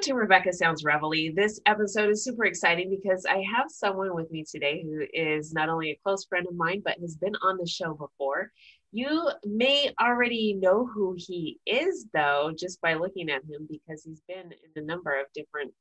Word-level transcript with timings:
Welcome 0.00 0.16
to 0.16 0.22
Rebecca 0.22 0.52
Sounds 0.54 0.82
Reveille. 0.82 1.34
This 1.34 1.60
episode 1.66 2.08
is 2.08 2.24
super 2.24 2.46
exciting 2.46 2.88
because 2.88 3.26
I 3.26 3.44
have 3.54 3.66
someone 3.68 4.14
with 4.14 4.30
me 4.30 4.46
today 4.50 4.82
who 4.82 5.04
is 5.12 5.52
not 5.52 5.68
only 5.68 5.90
a 5.90 5.98
close 6.02 6.24
friend 6.24 6.46
of 6.48 6.54
mine, 6.54 6.80
but 6.82 6.98
has 7.00 7.16
been 7.16 7.36
on 7.42 7.58
the 7.58 7.66
show 7.66 7.92
before. 7.92 8.50
You 8.92 9.28
may 9.44 9.92
already 10.00 10.54
know 10.54 10.86
who 10.86 11.16
he 11.18 11.58
is, 11.66 12.06
though, 12.14 12.50
just 12.58 12.80
by 12.80 12.94
looking 12.94 13.28
at 13.28 13.42
him 13.42 13.68
because 13.68 14.02
he's 14.02 14.22
been 14.26 14.54
in 14.74 14.82
a 14.82 14.86
number 14.86 15.20
of 15.20 15.26
different 15.34 15.74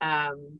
um, 0.00 0.58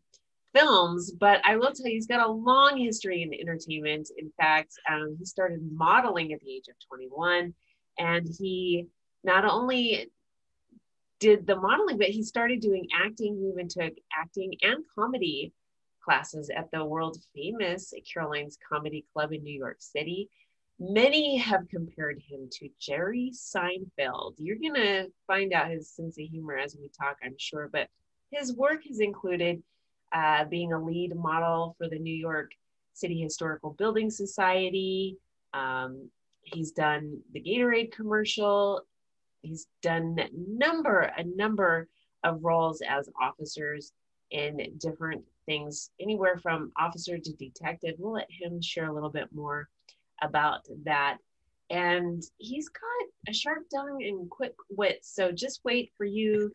films. 0.55 1.11
But 1.11 1.41
I 1.47 1.57
will 1.57 1.73
tell 1.73 1.87
you, 1.87 1.95
he's 1.95 2.07
got 2.07 2.29
a 2.29 2.31
long 2.31 2.77
history 2.77 3.23
in 3.23 3.33
entertainment. 3.33 4.11
In 4.19 4.31
fact, 4.39 4.75
um, 4.87 5.17
he 5.19 5.25
started 5.25 5.61
modeling 5.73 6.35
at 6.35 6.41
the 6.41 6.51
age 6.53 6.69
of 6.69 6.75
21, 6.87 7.55
and 7.99 8.29
he 8.39 8.89
not 9.25 9.47
only 9.47 10.11
did 11.19 11.47
the 11.47 11.57
modeling, 11.57 11.99
but 11.99 12.09
he 12.09 12.23
started 12.23 12.61
doing 12.61 12.89
acting. 12.95 13.37
He 13.37 13.49
even 13.49 13.69
took 13.69 13.95
acting 14.17 14.55
and 14.63 14.85
comedy 14.95 15.53
classes 16.01 16.51
at 16.51 16.71
the 16.71 16.85
world 16.85 17.19
famous 17.35 17.93
Caroline's 18.11 18.59
Comedy 18.67 19.05
Club 19.13 19.33
in 19.33 19.43
New 19.43 19.57
York 19.57 19.77
City. 19.81 20.31
Many 20.81 21.37
have 21.39 21.69
compared 21.69 22.23
him 22.27 22.49
to 22.53 22.69
Jerry 22.79 23.33
Seinfeld. 23.35 24.35
You're 24.39 24.57
going 24.57 24.75
to 24.75 25.09
find 25.27 25.53
out 25.53 25.71
his 25.71 25.91
sense 25.91 26.19
of 26.19 26.27
humor 26.27 26.57
as 26.57 26.77
we 26.77 26.89
talk, 26.89 27.19
I'm 27.23 27.35
sure, 27.37 27.69
but 27.73 27.89
his 28.31 28.55
work 28.55 28.85
has 28.87 29.01
included 29.01 29.63
uh, 30.13 30.45
being 30.45 30.73
a 30.73 30.83
lead 30.83 31.17
model 31.17 31.75
for 31.79 31.89
the 31.89 31.99
New 31.99 32.15
York 32.15 32.53
City 32.95 33.21
Historical 33.21 33.71
Building 33.73 34.09
Society. 34.09 35.19
Um, 35.53 36.11
he's 36.43 36.71
done 36.71 37.21
the 37.33 37.41
Gatorade 37.41 37.93
commercial 37.93 38.83
he's 39.43 39.67
done 39.83 40.19
number 40.33 41.01
a 41.17 41.25
number 41.25 41.89
of 42.25 42.45
roles 42.45 42.83
as 42.87 43.09
officers 43.21 43.93
in 44.31 44.59
different 44.79 45.25
things 45.47 45.91
anywhere 46.01 46.37
from 46.37 46.73
officer 46.79 47.19
to 47.19 47.33
detective. 47.35 47.95
We'll 47.99 48.13
let 48.13 48.31
him 48.31 48.61
share 48.61 48.87
a 48.87 48.93
little 48.93 49.11
bit 49.11 49.29
more 49.33 49.69
about 50.21 50.67
that. 50.85 51.19
And 51.71 52.23
he's 52.39 52.69
got 52.69 53.31
a 53.31 53.33
sharp 53.33 53.65
tongue 53.75 54.03
and 54.03 54.29
quick 54.29 54.55
wit. 54.71 55.01
So 55.03 55.33
just 55.33 55.61
wait 55.65 55.93
for 55.97 56.05
you 56.05 56.53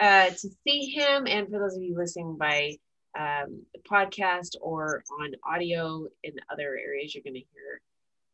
uh, 0.00 0.30
to 0.30 0.48
see 0.66 0.90
him. 0.90 1.26
And 1.26 1.48
for 1.48 1.58
those 1.58 1.76
of 1.76 1.82
you 1.82 1.96
listening 1.96 2.36
by 2.36 2.76
um, 3.18 3.62
podcast 3.90 4.56
or 4.60 5.02
on 5.20 5.32
audio 5.44 6.06
in 6.22 6.32
other 6.50 6.78
areas 6.78 7.12
you're 7.14 7.24
going 7.24 7.34
to 7.34 7.40
hear 7.40 7.80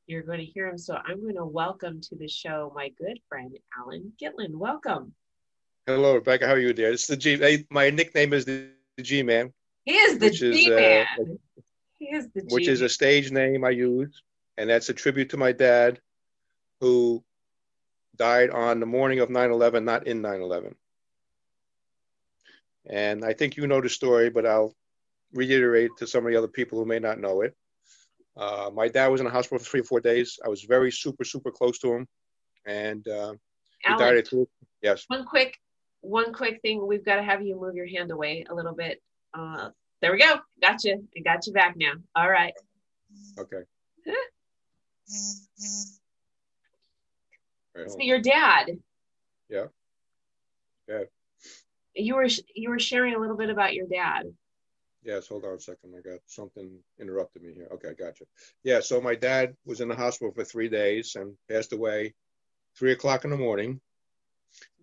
you're 0.07 0.23
going 0.23 0.39
to 0.39 0.45
hear 0.45 0.69
him. 0.69 0.79
So 0.79 0.97
I'm 1.05 1.21
going 1.21 1.37
to 1.37 1.45
welcome 1.45 2.01
to 2.03 2.17
the 2.17 2.29
show 2.29 2.73
my 2.75 2.91
good 2.99 3.19
friend 3.29 3.57
Allan 3.79 4.13
Gitlin. 4.21 4.55
Welcome. 4.55 5.13
Hello, 5.87 6.15
Rebecca. 6.15 6.47
How 6.47 6.55
are 6.55 6.59
you, 6.59 6.73
dear? 6.73 6.93
It's 6.93 7.07
the 7.07 7.17
G. 7.17 7.67
My 7.71 7.91
nickname 7.91 8.33
is 8.33 8.45
the, 8.45 8.71
G 9.01 9.23
Man. 9.23 9.53
He 9.85 9.97
is 9.97 10.19
the 10.19 10.31
G 10.31 10.71
Man. 10.71 11.07
Uh, 11.21 11.25
he 11.99 12.07
is 12.07 12.29
the 12.35 12.41
G 12.41 12.47
Which 12.49 12.69
is 12.69 12.81
a 12.81 12.89
stage 12.89 13.31
name 13.31 13.65
I 13.65 13.71
use, 13.71 14.23
and 14.57 14.71
that's 14.71 14.89
a 14.89 14.95
tribute 14.95 15.31
to 15.31 15.37
my 15.37 15.53
dad, 15.53 16.01
who 16.81 17.23
died 18.17 18.51
on 18.51 18.81
the 18.81 18.87
morning 18.87 19.21
of 19.21 19.29
9/11, 19.29 19.85
not 19.85 20.07
in 20.07 20.23
9/11. 20.23 20.75
And 22.89 23.25
I 23.25 23.33
think 23.33 23.57
you 23.57 23.67
know 23.67 23.81
the 23.81 23.89
story, 23.89 24.31
but 24.31 24.47
I'll 24.47 24.75
reiterate 25.35 25.91
to 25.99 26.07
some 26.07 26.25
of 26.25 26.33
the 26.33 26.39
other 26.39 26.49
people 26.49 26.79
who 26.79 26.87
may 26.87 27.01
not 27.01 27.21
know 27.21 27.43
it. 27.43 27.55
Uh, 28.37 28.71
my 28.75 28.89
dad 28.89 29.09
was 29.09 29.21
in 29.21 29.25
the 29.25 29.33
hospital 29.33 29.59
for 29.59 29.65
three 29.65 29.81
or 29.81 29.85
four 29.85 30.01
days. 30.01 30.39
I 30.45 30.49
was 30.49 30.63
very 30.63 30.93
super 30.93 31.25
super 31.25 31.51
close 31.51 31.79
to 31.79 31.93
him, 31.95 32.07
and 32.67 33.07
uh, 33.09 33.33
he 33.87 33.97
died 33.97 34.17
at 34.19 34.27
two. 34.27 34.49
Yes. 34.83 35.05
One 35.09 35.25
quick, 35.25 35.59
one 36.01 36.33
quick 36.33 36.61
thing. 36.61 36.87
We've 36.87 37.05
got 37.05 37.17
to 37.17 37.23
have 37.23 37.43
you 37.43 37.59
move 37.59 37.75
your 37.75 37.89
hand 37.89 38.11
away 38.11 38.45
a 38.49 38.55
little 38.55 38.75
bit. 38.75 39.01
Uh, 39.33 39.71
there 40.03 40.13
we 40.13 40.19
go. 40.19 40.37
Gotcha. 40.61 40.97
I 41.17 41.21
got 41.21 41.47
you 41.47 41.53
back 41.53 41.75
now. 41.77 41.93
All 42.15 42.31
right. 42.31 42.53
Okay. 43.39 43.63
so 47.87 47.97
your 47.99 48.21
dad. 48.21 48.79
Yeah. 49.49 49.67
Yeah. 50.89 51.05
You 51.95 52.15
were 52.15 52.29
you 52.55 52.69
were 52.69 52.79
sharing 52.79 53.15
a 53.15 53.19
little 53.19 53.37
bit 53.37 53.51
about 53.51 53.75
your 53.75 53.87
dad. 53.87 54.27
Yes, 55.07 55.29
hold 55.29 55.45
on 55.45 55.55
a 55.55 55.61
second. 55.61 55.95
I 55.97 56.01
got 56.01 56.19
something 56.27 56.69
interrupted 57.01 57.45
me 57.45 57.55
here. 57.55 57.69
Okay, 57.75 57.91
I 57.91 57.93
gotcha. 57.93 58.25
Yeah, 58.65 58.81
so 58.81 59.01
my 59.01 59.15
dad 59.15 59.55
was 59.65 59.81
in 59.81 59.87
the 59.87 59.95
hospital 59.95 60.35
for 60.35 60.45
three 60.45 60.69
days 60.69 61.15
and 61.15 61.37
passed 61.49 61.73
away 61.73 62.15
three 62.77 62.91
o'clock 62.91 63.23
in 63.23 63.31
the 63.31 63.37
morning. 63.37 63.81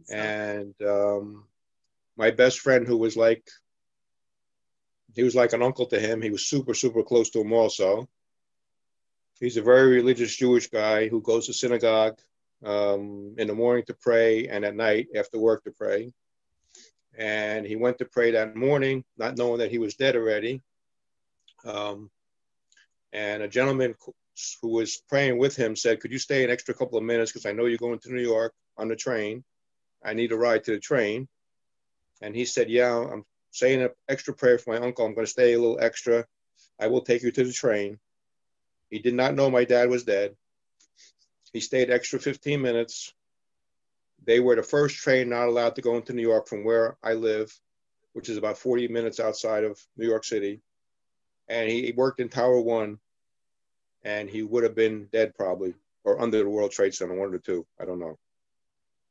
And 0.10 0.76
um, 0.82 1.44
my 2.16 2.32
best 2.32 2.62
friend, 2.62 2.88
who 2.88 2.96
was 2.96 3.18
like, 3.18 3.46
he 5.14 5.24
was 5.24 5.36
like 5.36 5.52
an 5.52 5.62
uncle 5.62 5.88
to 5.88 6.00
him. 6.00 6.22
He 6.22 6.30
was 6.30 6.48
super, 6.48 6.74
super 6.74 7.04
close 7.04 7.30
to 7.32 7.42
him 7.42 7.52
also. 7.52 8.08
He's 9.42 9.58
a 9.58 9.62
very 9.62 9.94
religious 9.94 10.34
Jewish 10.38 10.70
guy 10.70 11.10
who 11.10 11.22
goes 11.22 11.48
to 11.48 11.54
synagogue 11.54 12.18
um, 12.64 13.36
in 13.38 13.48
the 13.48 13.56
morning 13.56 13.84
to 13.88 13.94
pray 13.94 14.48
and 14.48 14.64
at 14.64 14.74
night 14.74 15.08
after 15.18 15.38
work 15.38 15.66
to 15.66 15.72
pray. 15.72 16.14
And 17.18 17.66
he 17.66 17.76
went 17.76 18.00
to 18.00 18.06
pray 18.06 18.32
that 18.32 18.56
morning, 18.56 19.04
not 19.18 19.38
knowing 19.38 19.60
that 19.60 19.72
he 19.72 19.78
was 19.78 19.96
dead 19.96 20.16
already. 20.16 20.62
Um, 21.66 22.10
and 23.12 23.44
a 23.44 23.48
gentleman 23.48 23.96
who 24.62 24.70
was 24.70 24.98
praying 25.08 25.38
with 25.38 25.56
him 25.56 25.76
said, 25.76 26.00
Could 26.00 26.12
you 26.12 26.20
stay 26.20 26.44
an 26.44 26.50
extra 26.50 26.74
couple 26.74 26.98
of 26.98 27.04
minutes? 27.04 27.32
Because 27.32 27.46
I 27.46 27.52
know 27.52 27.66
you're 27.66 27.78
going 27.78 28.00
to 28.00 28.14
New 28.14 28.22
York 28.22 28.54
on 28.78 28.88
the 28.88 28.96
train. 28.96 29.44
I 30.04 30.14
need 30.14 30.32
a 30.32 30.38
ride 30.38 30.64
to 30.66 30.72
the 30.72 30.80
train. 30.80 31.28
And 32.22 32.36
he 32.36 32.46
said, 32.46 32.70
Yeah, 32.70 32.98
I'm 32.98 33.24
saying 33.52 33.82
an 33.82 33.90
extra 34.10 34.34
prayer 34.34 34.58
for 34.58 34.74
my 34.74 34.86
uncle. 34.86 35.06
I'm 35.06 35.14
going 35.14 35.28
to 35.28 35.32
stay 35.32 35.54
a 35.54 35.60
little 35.60 35.80
extra. 35.80 36.26
I 36.80 36.88
will 36.88 37.02
take 37.02 37.22
you 37.22 37.32
to 37.32 37.44
the 37.44 37.54
train. 37.54 38.00
He 38.90 39.00
did 39.00 39.14
not 39.14 39.36
know 39.36 39.50
my 39.50 39.64
dad 39.64 39.90
was 39.90 40.04
dead. 40.04 40.36
He 41.52 41.60
stayed 41.60 41.92
extra 41.92 42.20
15 42.20 42.62
minutes. 42.62 43.14
They 44.26 44.40
were 44.40 44.56
the 44.56 44.64
first 44.64 44.96
train 44.98 45.30
not 45.30 45.48
allowed 45.48 45.76
to 45.76 45.82
go 45.82 45.96
into 45.96 46.14
New 46.14 46.22
York 46.22 46.48
from 46.48 46.64
where 46.64 46.98
I 47.04 47.14
live, 47.14 47.54
which 48.14 48.30
is 48.30 48.38
about 48.38 48.58
40 48.58 48.88
minutes 48.88 49.20
outside 49.20 49.64
of 49.64 49.80
New 49.98 50.08
York 50.08 50.24
City. 50.24 50.62
And 51.50 51.70
he 51.70 51.94
worked 51.96 52.20
in 52.20 52.30
Tower 52.30 52.62
One, 52.62 53.00
and 54.04 54.30
he 54.30 54.44
would 54.44 54.64
have 54.64 54.76
been 54.76 55.10
dead 55.12 55.36
probably, 55.36 55.74
or 56.04 56.22
under 56.22 56.38
the 56.38 56.50
World 56.50 56.72
Trade 56.72 56.94
Center, 56.94 57.16
one 57.16 57.34
or 57.34 57.40
two. 57.40 57.66
I 57.80 57.86
don't 57.86 58.00
know. 58.00 58.18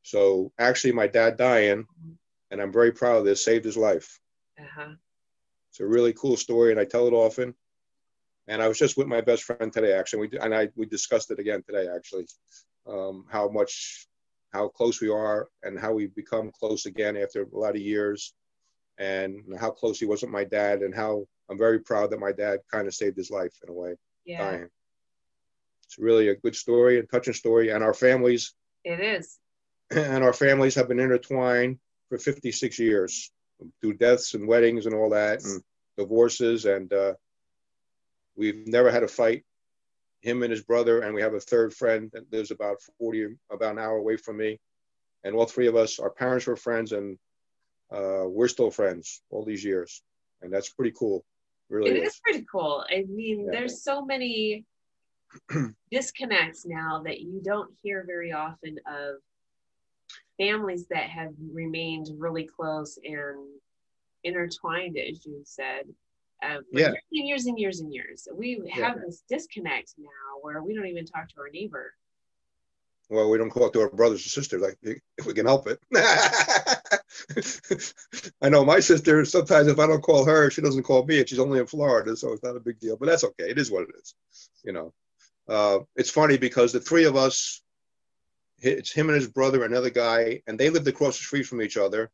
So 0.03 0.53
actually, 0.59 0.93
my 0.93 1.07
dad 1.07 1.37
dying, 1.37 1.87
and 2.51 2.61
I'm 2.61 2.73
very 2.73 2.93
proud 2.93 3.19
of 3.19 3.25
this, 3.25 3.45
saved 3.45 3.65
his 3.65 3.77
life. 3.77 4.19
Uh-huh. 4.59 4.95
It's 5.71 5.81
a 5.81 5.87
really 5.87 6.13
cool 6.13 6.37
story, 6.37 6.71
and 6.71 6.81
I 6.81 6.85
tell 6.85 7.07
it 7.07 7.13
often. 7.13 7.55
And 8.49 8.61
I 8.61 8.69
was 8.69 8.79
just 8.79 8.97
with 8.97 9.07
my 9.07 9.21
best 9.21 9.45
friend 9.45 9.73
today, 9.73 9.93
actually. 9.93 10.29
We 10.29 10.39
and 10.39 10.55
I 10.55 10.69
we 10.75 10.87
discussed 10.87 11.31
it 11.31 11.39
again 11.39 11.63
today, 11.63 11.89
actually, 11.95 12.27
um, 12.87 13.25
how 13.31 13.49
much 13.49 14.09
how 14.53 14.69
close 14.69 15.01
we 15.01 15.09
are 15.09 15.49
and 15.63 15.79
how 15.79 15.93
we've 15.93 16.15
become 16.15 16.51
close 16.51 16.87
again 16.87 17.17
after 17.17 17.43
a 17.43 17.59
lot 17.59 17.75
of 17.75 17.81
years 17.81 18.35
and 18.99 19.43
how 19.59 19.71
close 19.71 19.99
he 19.99 20.07
was 20.07 20.23
with 20.23 20.31
my 20.31 20.45
dad 20.45 20.83
and 20.83 20.95
how 20.95 21.27
I'm 21.51 21.59
very 21.59 21.81
proud 21.81 22.11
that 22.11 22.21
my 22.21 22.33
dad 22.33 22.61
kind 22.71 22.87
of 22.87 22.95
saved 22.95 23.17
his 23.17 23.31
life 23.31 23.55
in 23.63 23.71
a 23.71 23.73
way. 23.73 23.95
Yeah. 24.25 24.51
Dying. 24.51 24.69
It's 25.85 25.99
really 25.99 26.29
a 26.29 26.37
good 26.37 26.55
story, 26.55 26.99
a 26.99 27.03
touching 27.03 27.35
story. 27.35 27.71
And 27.71 27.83
our 27.83 27.95
families. 27.95 28.55
It 28.85 29.01
is. 29.01 29.39
And 29.95 30.25
our 30.25 30.33
families 30.33 30.75
have 30.77 30.89
been 30.89 31.01
intertwined 31.01 31.79
for 32.09 32.17
56 32.17 32.79
years 32.79 33.31
through 33.81 33.95
deaths 33.95 34.33
and 34.33 34.49
weddings 34.49 34.87
and 34.87 34.95
all 34.95 35.11
that 35.11 35.45
and 35.45 35.63
divorces. 35.99 36.65
And 36.65 36.91
uh, 36.91 37.13
we've 38.35 38.67
never 38.67 38.91
had 38.91 39.03
a 39.03 39.09
fight 39.09 39.45
him 40.23 40.43
and 40.43 40.51
his 40.51 40.63
brother, 40.63 41.01
and 41.01 41.15
we 41.15 41.21
have 41.21 41.35
a 41.35 41.41
third 41.41 41.75
friend 41.75 42.11
that 42.13 42.33
lives 42.33 42.51
about 42.51 42.81
40, 42.99 43.37
about 43.51 43.73
an 43.73 43.79
hour 43.79 43.97
away 43.97 44.17
from 44.17 44.39
me. 44.39 44.59
And 45.25 45.35
all 45.35 45.47
three 45.47 45.67
of 45.67 45.77
us, 45.77 45.99
our 45.99 46.11
parents 46.11 46.47
were 46.47 46.57
friends, 46.57 46.93
and 46.93 47.19
uh, 47.93 48.25
we're 48.27 48.49
still 48.49 48.71
friends 48.71 49.23
all 49.31 49.45
these 49.45 49.65
years. 49.65 50.03
And 50.41 50.53
that's 50.53 50.71
pretty 50.71 50.93
cool. 50.99 51.25
Really, 51.69 51.91
it 51.91 51.97
is. 51.99 52.15
is 52.15 52.21
pretty 52.21 52.47
cool. 52.51 52.85
I 52.89 53.05
mean, 53.09 53.45
yeah. 53.47 53.51
there's 53.53 53.83
so 53.83 54.05
many 54.05 54.65
disconnects 55.91 56.67
now 56.67 57.03
that 57.05 57.21
you 57.21 57.41
don't 57.45 57.73
hear 57.83 58.05
very 58.07 58.33
often 58.33 58.79
of 58.87 59.17
families 60.39 60.87
that 60.89 61.09
have 61.09 61.33
remained 61.53 62.09
really 62.17 62.45
close 62.45 62.99
and 63.05 63.39
intertwined, 64.25 64.97
as 64.99 65.25
you 65.25 65.41
said, 65.45 65.85
uh, 66.43 66.59
yeah. 66.73 66.93
years 67.11 67.17
and 67.21 67.29
years 67.29 67.47
and 67.47 67.59
years 67.59 67.81
and 67.81 67.93
years. 67.93 68.29
We 68.35 68.63
have 68.73 68.97
yeah. 68.97 69.03
this 69.07 69.23
disconnect 69.29 69.95
now 69.99 70.09
where 70.41 70.63
we 70.63 70.75
don't 70.75 70.87
even 70.87 71.07
talk 71.07 71.29
to 71.29 71.41
our 71.41 71.51
neighbor. 71.51 71.95
Well, 73.09 73.31
we 73.31 73.39
don't 73.39 73.53
talk 73.53 73.73
to 73.75 73.83
our 73.83 73.91
brothers 73.91 74.23
and 74.23 74.31
sisters 74.31 74.63
like 74.63 74.79
if 74.83 75.27
we 75.27 75.35
can 75.35 75.47
help 75.47 75.67
it. 75.67 75.79
I 78.43 78.49
know 78.49 78.65
my 78.65 78.81
sister. 78.81 79.25
Sometimes 79.25 79.69
if 79.69 79.79
I 79.79 79.87
don't 79.87 80.01
call 80.01 80.25
her, 80.25 80.51
she 80.51 80.63
doesn't 80.63 80.85
call 80.85 81.05
me, 81.05 81.19
and 81.19 81.29
she's 81.29 81.39
only 81.39 81.59
in 81.59 81.67
Florida, 81.67 82.17
so 82.17 82.33
it's 82.33 82.43
not 82.43 82.57
a 82.57 82.61
big 82.61 82.81
deal. 82.81 82.97
But 82.97 83.07
that's 83.07 83.25
okay. 83.25 83.51
It 83.51 83.59
is 83.59 83.71
what 83.71 83.83
it 83.83 83.91
is. 84.01 84.15
You 84.65 84.73
know, 84.73 84.95
uh, 85.49 85.81
it's 85.95 86.11
funny 86.11 86.39
because 86.39 86.73
the 86.73 86.81
three 86.81 87.05
of 87.05 87.17
us, 87.17 87.63
it's 88.59 88.93
him 88.93 89.09
and 89.09 89.17
his 89.17 89.29
brother, 89.29 89.65
another 89.65 89.91
guy, 89.91 90.43
and 90.47 90.59
they 90.59 90.71
lived 90.71 90.89
across 90.89 91.19
the 91.19 91.25
street 91.25 91.47
from 91.47 91.61
each 91.61 91.77
other. 91.77 92.11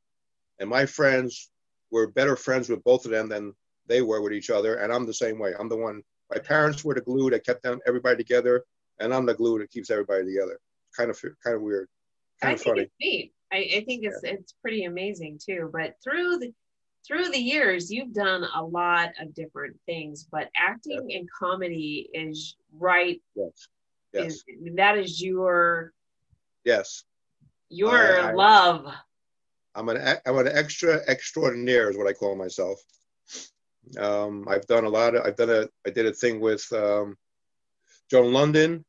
and 0.59 0.69
my 0.69 0.87
friends 0.87 1.51
were 1.91 2.09
better 2.09 2.37
friends 2.37 2.69
with 2.69 2.83
both 2.83 3.05
of 3.05 3.13
them 3.13 3.29
than 3.29 3.55
they 3.89 4.03
were 4.03 4.21
with 4.21 4.33
each 4.33 4.51
other. 4.51 4.77
And 4.77 4.93
I'm 4.93 5.07
the 5.07 5.15
same 5.15 5.39
way. 5.39 5.55
I'm 5.59 5.69
the 5.69 5.77
one. 5.77 6.03
My 6.31 6.39
parents 6.39 6.85
were 6.85 6.95
the 6.95 7.01
glue 7.01 7.31
that 7.31 7.45
kept 7.45 7.63
them 7.63 7.81
everybody 7.87 8.17
together, 8.17 8.65
and 9.01 9.15
I'm 9.15 9.27
the 9.27 9.35
glue 9.35 9.59
that 9.59 9.71
keeps 9.71 9.91
everybody 9.91 10.25
together. 10.25 10.59
Kind 10.97 11.11
of 11.11 11.21
kind 11.43 11.57
of 11.57 11.63
weird. 11.63 11.89
Kind 12.41 12.51
I 12.51 12.55
of 12.55 12.61
think 12.61 12.75
funny. 12.75 12.83
it's 12.83 12.95
neat. 13.01 13.33
I, 13.53 13.57
I 13.79 13.85
think 13.85 14.05
it's 14.05 14.21
it's 14.23 14.55
pretty 14.61 14.85
amazing 14.85 15.41
too. 15.45 15.71
But 15.73 15.95
through 16.05 16.39
the 16.39 16.53
through 17.07 17.31
the 17.31 17.39
years, 17.39 17.91
you've 17.91 18.13
done 18.13 18.47
a 18.55 18.63
lot 18.63 19.11
of 19.21 19.35
different 19.35 19.77
things. 19.87 20.27
But 20.31 20.51
acting 20.57 21.13
and 21.15 21.29
comedy 21.31 22.11
is 22.13 22.57
right. 22.79 23.23
Yes. 23.35 23.69
Yes. 24.13 24.27
Is 24.27 24.45
that 24.77 24.99
is 24.99 25.23
your 25.23 25.93
yes. 26.65 27.05
your 27.71 28.21
I- 28.21 28.31
I- 28.31 28.33
love? 28.33 28.87
I'm 29.75 29.89
an 29.89 30.19
I'm 30.27 30.39
an 30.39 30.49
extra 30.49 31.01
extraordinaire 31.07 31.89
is 31.89 31.97
what 31.97 32.09
I 32.09 32.13
call 32.13 32.35
myself. 32.35 32.81
Um, 33.97 34.47
I've 34.49 34.67
done 34.67 34.85
a 34.85 34.89
lot 34.89 35.15
of 35.15 35.25
I've 35.25 35.37
done 35.37 35.51
a 35.51 35.69
I 35.87 35.91
did 35.91 36.07
a 36.07 36.13
thing 36.13 36.41
with 36.41 36.67
um, 36.73 37.17
Joan 38.11 38.33
Lunden, 38.33 38.85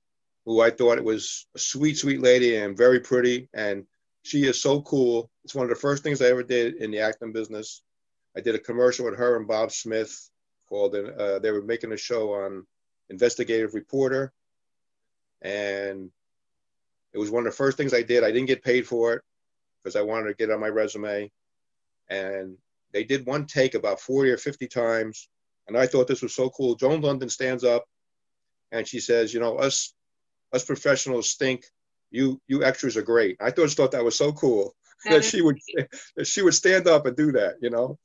who 0.45 0.61
I 0.61 0.69
thought 0.69 0.97
it 0.97 1.03
was 1.03 1.47
a 1.55 1.59
sweet 1.59 1.97
sweet 1.97 2.21
lady 2.21 2.57
and 2.57 2.77
very 2.77 2.99
pretty, 2.99 3.47
and 3.53 3.85
she 4.23 4.45
is 4.45 4.61
so 4.61 4.81
cool. 4.81 5.29
It's 5.43 5.55
one 5.55 5.63
of 5.63 5.69
the 5.69 5.75
first 5.75 6.03
things 6.03 6.21
I 6.21 6.25
ever 6.27 6.43
did 6.43 6.75
in 6.75 6.91
the 6.91 6.99
acting 6.99 7.31
business. 7.31 7.81
I 8.35 8.41
did 8.41 8.55
a 8.55 8.59
commercial 8.59 9.05
with 9.05 9.17
her 9.17 9.37
and 9.37 9.47
Bob 9.47 9.71
Smith 9.71 10.29
called 10.67 10.95
uh, 10.95 11.39
they 11.39 11.51
were 11.51 11.63
making 11.63 11.91
a 11.91 11.97
show 11.97 12.33
on 12.33 12.65
investigative 13.09 13.73
reporter, 13.73 14.33
and 15.41 16.11
it 17.13 17.17
was 17.17 17.31
one 17.31 17.45
of 17.45 17.51
the 17.51 17.57
first 17.57 17.77
things 17.77 17.93
I 17.93 18.03
did. 18.03 18.23
I 18.23 18.31
didn't 18.31 18.47
get 18.47 18.63
paid 18.63 18.87
for 18.87 19.13
it 19.13 19.23
because 19.81 19.95
I 19.95 20.01
wanted 20.01 20.27
to 20.27 20.35
get 20.35 20.51
on 20.51 20.59
my 20.59 20.67
resume. 20.67 21.31
And 22.09 22.57
they 22.93 23.03
did 23.03 23.25
one 23.25 23.45
take 23.45 23.75
about 23.75 23.99
40 23.99 24.31
or 24.31 24.37
50 24.37 24.67
times. 24.67 25.29
And 25.67 25.77
I 25.77 25.85
thought 25.85 26.07
this 26.07 26.21
was 26.21 26.33
so 26.33 26.49
cool. 26.49 26.75
Joan 26.75 27.01
Lunden 27.01 27.29
stands 27.29 27.63
up 27.63 27.85
and 28.71 28.87
she 28.87 28.99
says, 28.99 29.33
you 29.33 29.39
know, 29.39 29.57
us 29.57 29.93
us 30.51 30.65
professionals 30.65 31.29
stink. 31.29 31.63
You 32.11 32.41
you 32.47 32.63
extras 32.63 32.97
are 32.97 33.03
great. 33.03 33.37
I 33.39 33.51
thought 33.51 33.69
thought 33.71 33.91
that 33.91 34.03
was 34.03 34.17
so 34.17 34.31
cool 34.33 34.75
That 35.05 35.11
that 35.11 35.23
she 35.25 35.41
would 35.41 35.57
that 36.17 36.27
she 36.27 36.41
would 36.41 36.55
stand 36.55 36.87
up 36.87 37.05
and 37.05 37.15
do 37.15 37.31
that, 37.33 37.55
you 37.61 37.69
know. 37.69 37.97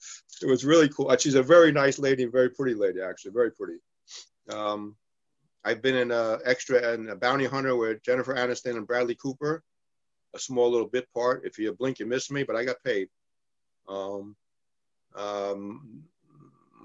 It 0.43 0.47
was 0.47 0.65
really 0.65 0.89
cool. 0.89 1.11
And 1.11 1.21
She's 1.21 1.35
a 1.35 1.43
very 1.43 1.73
nice 1.73 1.99
lady, 1.99 2.27
very 2.27 2.51
pretty 2.51 2.75
lady, 2.75 3.01
actually, 3.01 3.33
very 3.33 3.51
pretty. 3.51 3.79
Um, 4.51 4.95
I've 5.65 5.81
been 5.81 5.97
in 5.97 6.11
a 6.11 6.39
extra 6.45 6.93
and 6.93 7.09
a 7.09 7.17
bounty 7.17 7.47
hunter 7.47 7.75
with 7.75 8.03
Jennifer 8.03 8.35
Aniston 8.35 8.77
and 8.77 8.87
Bradley 8.87 9.15
Cooper 9.15 9.63
a 10.35 10.39
small 10.39 10.71
little 10.71 10.87
bit 10.87 11.07
part. 11.15 11.43
If 11.45 11.59
you 11.59 11.73
blink, 11.73 11.99
you 11.99 12.07
miss 12.07 12.31
me, 12.31 12.43
but 12.43 12.57
I 12.57 12.65
got 12.65 12.83
paid. 12.85 13.09
Um, 13.89 14.37
um, 15.15 16.03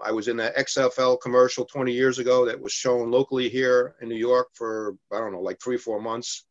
I 0.04 0.12
was 0.12 0.28
in 0.28 0.40
an 0.40 0.54
XFL 0.58 1.20
commercial 1.22 1.66
20 1.66 1.92
years 1.92 2.20
ago 2.20 2.46
that 2.46 2.60
was 2.60 2.72
shown 2.72 3.12
locally 3.12 3.50
here 3.50 3.96
in 4.02 4.10
New 4.10 4.16
York 4.16 4.48
for, 4.54 4.96
I 5.12 5.18
don't 5.18 5.34
know, 5.34 5.42
like 5.42 5.60
three, 5.62 5.78
four 5.78 6.02
months 6.02 6.46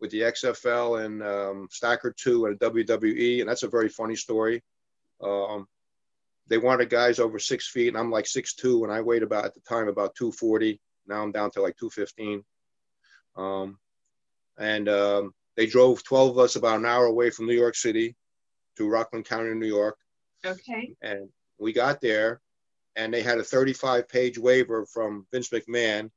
with 0.00 0.10
the 0.10 0.20
XFL 0.20 1.04
and 1.04 1.22
um, 1.22 1.68
Stacker 1.70 2.14
2 2.16 2.46
and 2.46 2.58
WWE. 2.58 3.40
And 3.40 3.48
that's 3.48 3.62
a 3.62 3.68
very 3.68 3.88
funny 3.88 4.16
story. 4.16 4.62
Um, 5.22 5.66
they 6.50 6.58
wanted 6.58 6.90
guys 6.90 7.20
over 7.20 7.38
six 7.38 7.68
feet, 7.68 7.88
and 7.88 7.96
I'm 7.96 8.10
like 8.10 8.26
six 8.26 8.54
two, 8.54 8.82
and 8.82 8.92
I 8.92 9.00
weighed 9.00 9.22
about 9.22 9.44
at 9.44 9.54
the 9.54 9.60
time 9.60 9.86
about 9.86 10.16
240. 10.16 10.80
Now 11.06 11.22
I'm 11.22 11.30
down 11.30 11.52
to 11.52 11.62
like 11.62 11.76
215. 11.76 12.44
Um, 13.36 13.78
and 14.58 14.88
um, 14.88 15.34
they 15.56 15.66
drove 15.66 16.02
12 16.02 16.30
of 16.30 16.38
us 16.38 16.56
about 16.56 16.80
an 16.80 16.86
hour 16.86 17.06
away 17.06 17.30
from 17.30 17.46
New 17.46 17.54
York 17.54 17.76
City 17.76 18.16
to 18.76 18.88
Rockland 18.88 19.26
County, 19.26 19.54
New 19.54 19.66
York. 19.66 19.96
Okay. 20.44 20.94
And 21.02 21.28
we 21.58 21.72
got 21.72 22.00
there 22.00 22.40
and 22.96 23.12
they 23.12 23.22
had 23.22 23.38
a 23.38 23.44
35 23.44 24.08
page 24.08 24.38
waiver 24.38 24.86
from 24.86 25.26
Vince 25.32 25.48
McMahon. 25.50 26.10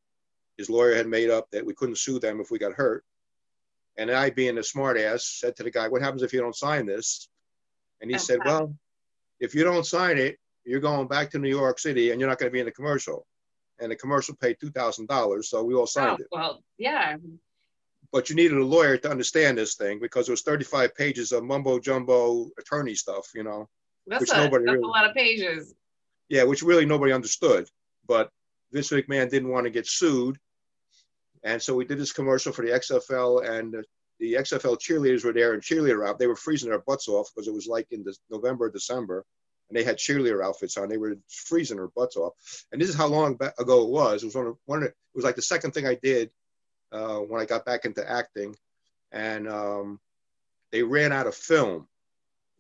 His 0.58 0.70
lawyer 0.70 0.96
had 0.96 1.08
made 1.08 1.30
up 1.30 1.50
that 1.52 1.66
we 1.66 1.74
couldn't 1.74 1.98
sue 1.98 2.20
them 2.20 2.40
if 2.40 2.52
we 2.52 2.60
got 2.60 2.74
hurt. 2.74 3.04
And 3.98 4.10
I, 4.10 4.30
being 4.32 4.58
a 4.58 4.64
smart 4.64 4.98
ass, 4.98 5.26
said 5.40 5.56
to 5.58 5.64
the 5.64 5.72
guy, 5.72 5.88
What 5.88 6.02
happens 6.02 6.24
if 6.24 6.34
you 6.34 6.40
don't 6.40 6.56
sign 6.56 6.86
this? 6.86 7.28
And 8.02 8.10
he 8.10 8.18
said, 8.18 8.40
Well, 8.44 8.76
if 9.40 9.54
you 9.54 9.64
don't 9.64 9.86
sign 9.86 10.18
it, 10.18 10.38
you're 10.66 10.80
going 10.80 11.08
back 11.08 11.30
to 11.32 11.40
New 11.40 11.50
York 11.50 11.78
City 11.80 12.12
and 12.12 12.20
you're 12.20 12.30
not 12.30 12.40
going 12.40 12.50
to 12.50 12.54
be 12.54 12.60
in 12.60 12.66
the 12.66 12.72
commercial. 12.72 13.26
And 13.80 13.92
the 13.92 13.96
commercial 13.96 14.36
paid 14.36 14.58
$2,000. 14.64 15.44
So 15.44 15.64
we 15.64 15.74
all 15.74 15.86
signed 15.88 16.20
Oh, 16.20 16.24
it. 16.24 16.28
well, 16.32 16.64
yeah. 16.78 17.18
but 18.12 18.30
you 18.30 18.36
needed 18.36 18.58
a 18.58 18.64
lawyer 18.66 18.98
to 18.98 19.10
understand 19.12 19.58
this 19.58 19.76
thing 19.76 20.00
because 20.00 20.28
it 20.28 20.32
was 20.32 20.42
35 20.44 20.96
pages 20.96 21.32
of 21.32 21.44
mumbo 21.44 21.80
jumbo 21.80 22.50
attorney 22.58 22.96
stuff, 22.96 23.28
you 23.36 23.44
know. 23.44 23.68
That's, 24.08 24.22
Which 24.22 24.32
a, 24.32 24.38
nobody 24.38 24.66
that's 24.66 24.76
really- 24.76 24.84
a 24.84 24.92
lot 24.92 25.10
of 25.10 25.16
pages. 25.16 25.74
Yeah, 26.30 26.44
which 26.44 26.64
really 26.64 26.86
nobody 26.86 27.14
understood. 27.14 27.68
But 28.08 28.30
Vince 28.72 28.90
McMahon 28.90 29.30
didn't 29.30 29.50
want 29.50 29.66
to 29.66 29.70
get 29.70 29.88
sued. 29.88 30.38
And 31.44 31.62
so 31.62 31.76
we 31.76 31.86
did 31.86 32.00
this 32.00 32.14
commercial 32.14 32.54
for 32.54 32.66
the 32.66 32.72
XFL, 32.72 33.48
and 33.48 33.74
the, 33.74 33.84
the 34.20 34.34
XFL 34.36 34.80
cheerleaders 34.80 35.26
were 35.26 35.34
there 35.34 35.54
in 35.54 35.60
cheerleader 35.60 36.08
out. 36.08 36.18
They 36.18 36.28
were 36.28 36.36
freezing 36.36 36.70
their 36.70 36.80
butts 36.80 37.08
off 37.08 37.30
because 37.34 37.48
it 37.48 37.54
was 37.54 37.68
like 37.68 37.88
in 37.92 38.04
the 38.04 38.16
November, 38.30 38.72
December, 38.72 39.26
and 39.70 39.78
they 39.78 39.84
had 39.84 39.98
cheerleader 39.98 40.44
outfits 40.44 40.78
on. 40.78 40.88
They 40.88 40.98
were 40.98 41.16
freezing 41.30 41.78
their 41.78 41.90
butts 41.90 42.16
off. 42.16 42.34
And 42.72 42.82
this 42.82 42.90
is 42.90 42.96
how 42.96 43.08
long 43.08 43.36
ba- 43.36 43.54
ago 43.60 43.84
it 43.84 43.90
was. 43.90 44.24
It 44.24 44.28
was 44.28 44.36
one 44.36 44.48
of, 44.48 44.58
one 44.66 44.80
of 44.80 44.86
it 44.86 44.96
was 45.14 45.26
like 45.26 45.36
the 45.36 45.42
second 45.42 45.72
thing 45.72 45.86
I 45.86 45.96
did 46.02 46.32
uh, 46.94 47.18
when 47.18 47.42
I 47.42 47.46
got 47.46 47.66
back 47.66 47.84
into 47.86 48.10
acting, 48.10 48.56
and 49.12 49.48
um, 49.50 50.00
they 50.72 50.82
ran 50.84 51.12
out 51.12 51.28
of 51.28 51.36
film. 51.36 51.88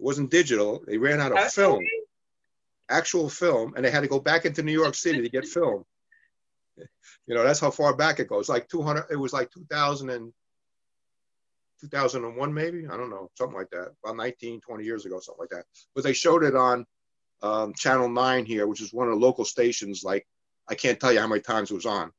It 0.03 0.05
wasn't 0.05 0.31
digital. 0.31 0.83
They 0.85 0.97
ran 0.97 1.21
out 1.21 1.31
of 1.31 1.37
Okay. 1.37 1.47
film 1.47 1.85
actual 2.89 3.29
film 3.29 3.73
and 3.75 3.85
they 3.85 3.89
had 3.89 4.01
to 4.01 4.09
go 4.09 4.19
back 4.19 4.45
into 4.45 4.61
New 4.61 4.73
York 4.73 4.95
City 4.95 5.21
to 5.21 5.29
get 5.29 5.45
film. 5.45 5.85
You 7.25 7.35
know, 7.35 7.43
that's 7.45 7.61
how 7.61 7.71
far 7.71 7.95
back 7.95 8.19
it 8.19 8.27
goes. 8.27 8.49
Like 8.49 8.67
200, 8.67 9.05
it 9.09 9.15
was 9.15 9.31
like 9.31 9.49
2000 9.51 10.09
and 10.09 10.33
2001 11.79 12.53
maybe. 12.53 12.85
I 12.85 12.97
don't 12.97 13.09
know, 13.09 13.29
something 13.37 13.55
like 13.55 13.69
that. 13.69 13.93
About 14.03 14.17
19, 14.17 14.59
20 14.59 14.83
years 14.83 15.05
ago, 15.05 15.21
something 15.21 15.39
like 15.39 15.51
that. 15.51 15.63
But 15.95 16.03
they 16.03 16.11
showed 16.11 16.43
it 16.43 16.53
on 16.53 16.85
um, 17.41 17.73
Channel 17.75 18.09
9 18.09 18.45
here, 18.45 18.67
which 18.67 18.81
is 18.81 18.91
one 18.91 19.07
of 19.07 19.13
the 19.13 19.25
local 19.25 19.45
stations. 19.45 20.03
Like, 20.03 20.27
I 20.67 20.75
can't 20.75 20.99
tell 20.99 21.13
you 21.13 21.21
how 21.21 21.27
many 21.27 21.39
times 21.39 21.71
it 21.71 21.75
was 21.75 21.85
on. 21.85 22.11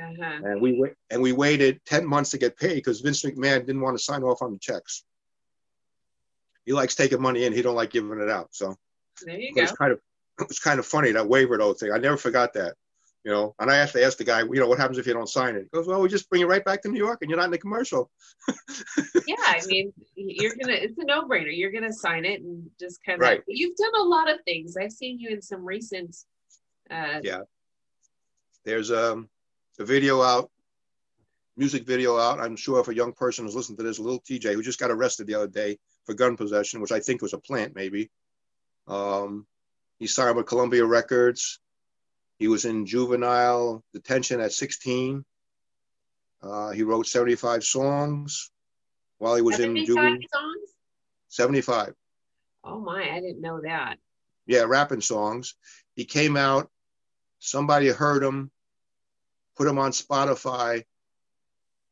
Uh-huh. 0.00 0.40
And 0.44 0.60
we 0.60 0.78
wait, 0.78 0.92
and 1.10 1.20
we 1.20 1.32
waited 1.32 1.80
10 1.86 2.06
months 2.06 2.30
to 2.30 2.38
get 2.38 2.56
paid 2.56 2.74
because 2.76 3.00
Vince 3.00 3.24
McMahon 3.24 3.66
didn't 3.66 3.80
want 3.80 3.96
to 3.98 4.04
sign 4.04 4.22
off 4.22 4.42
on 4.42 4.52
the 4.52 4.58
checks. 4.60 5.04
He 6.64 6.72
likes 6.72 6.94
taking 6.94 7.20
money 7.20 7.44
in. 7.44 7.52
He 7.52 7.62
don't 7.62 7.74
like 7.74 7.90
giving 7.90 8.20
it 8.20 8.30
out. 8.30 8.48
So 8.52 8.76
There 9.24 9.38
you 9.38 9.50
but 9.54 9.60
go. 9.60 9.64
it's 9.64 9.72
kind 9.72 9.92
of 9.92 10.00
it's 10.40 10.58
kind 10.60 10.78
of 10.80 10.86
funny 10.86 11.12
that 11.12 11.28
waiver 11.28 11.58
though 11.58 11.74
thing. 11.74 11.92
I 11.92 11.98
never 11.98 12.16
forgot 12.16 12.54
that. 12.54 12.74
You 13.24 13.30
know, 13.30 13.54
and 13.60 13.70
I 13.70 13.76
actually 13.76 14.02
asked 14.02 14.18
the 14.18 14.24
guy, 14.24 14.40
you 14.40 14.54
know, 14.54 14.66
what 14.66 14.80
happens 14.80 14.98
if 14.98 15.06
you 15.06 15.12
don't 15.12 15.28
sign 15.28 15.54
it? 15.54 15.62
He 15.62 15.68
goes, 15.72 15.86
well, 15.86 16.00
we 16.00 16.08
just 16.08 16.28
bring 16.28 16.42
it 16.42 16.46
right 16.46 16.64
back 16.64 16.82
to 16.82 16.88
New 16.88 16.98
York, 16.98 17.18
and 17.20 17.30
you're 17.30 17.38
not 17.38 17.44
in 17.44 17.52
the 17.52 17.58
commercial. 17.58 18.10
yeah, 19.28 19.36
I 19.38 19.60
mean, 19.66 19.92
you're 20.16 20.56
gonna. 20.60 20.72
It's 20.72 20.98
a 20.98 21.04
no-brainer. 21.04 21.56
You're 21.56 21.70
gonna 21.70 21.92
sign 21.92 22.24
it 22.24 22.40
and 22.40 22.68
just 22.80 22.98
kind 23.04 23.22
of. 23.22 23.28
Right. 23.28 23.40
You've 23.46 23.76
done 23.76 23.94
a 23.94 24.02
lot 24.02 24.28
of 24.28 24.38
things. 24.44 24.76
I've 24.76 24.90
seen 24.90 25.20
you 25.20 25.28
in 25.30 25.40
some 25.40 25.64
recent. 25.64 26.16
Uh, 26.90 27.20
Yeah. 27.22 27.42
There's 28.64 28.90
um, 28.90 29.28
a 29.78 29.84
video 29.84 30.20
out, 30.20 30.50
music 31.56 31.86
video 31.86 32.18
out. 32.18 32.40
I'm 32.40 32.56
sure 32.56 32.80
if 32.80 32.88
a 32.88 32.94
young 32.94 33.12
person 33.12 33.46
is 33.46 33.54
listening 33.54 33.76
to 33.78 33.84
this, 33.84 34.00
Lil 34.00 34.20
Tjay 34.20 34.54
who 34.54 34.62
just 34.62 34.80
got 34.80 34.90
arrested 34.90 35.28
the 35.28 35.34
other 35.34 35.48
day 35.48 35.78
for 36.04 36.14
gun 36.14 36.36
possession, 36.36 36.80
which 36.80 36.92
I 36.92 37.00
think 37.00 37.22
was 37.22 37.32
a 37.32 37.38
plant 37.38 37.74
maybe. 37.74 38.10
Um, 38.86 39.46
he 39.98 40.06
signed 40.06 40.36
with 40.36 40.46
Columbia 40.46 40.84
Records. 40.84 41.60
He 42.38 42.48
was 42.48 42.64
in 42.64 42.86
juvenile 42.86 43.84
detention 43.92 44.40
at 44.40 44.52
16. 44.52 45.24
Uh, 46.42 46.70
he 46.70 46.82
wrote 46.82 47.06
75 47.06 47.62
songs 47.62 48.50
while 49.18 49.36
he 49.36 49.42
was 49.42 49.60
in 49.60 49.76
juvenile. 49.76 50.18
songs. 50.32 50.70
75. 51.28 51.94
Oh 52.64 52.80
my, 52.80 53.10
I 53.10 53.20
didn't 53.20 53.40
know 53.40 53.60
that. 53.62 53.98
Yeah, 54.46 54.62
rapping 54.62 55.00
songs. 55.00 55.54
He 55.94 56.04
came 56.04 56.36
out. 56.36 56.68
Somebody 57.38 57.88
heard 57.88 58.22
him, 58.22 58.50
put 59.56 59.68
him 59.68 59.78
on 59.78 59.92
Spotify. 59.92 60.84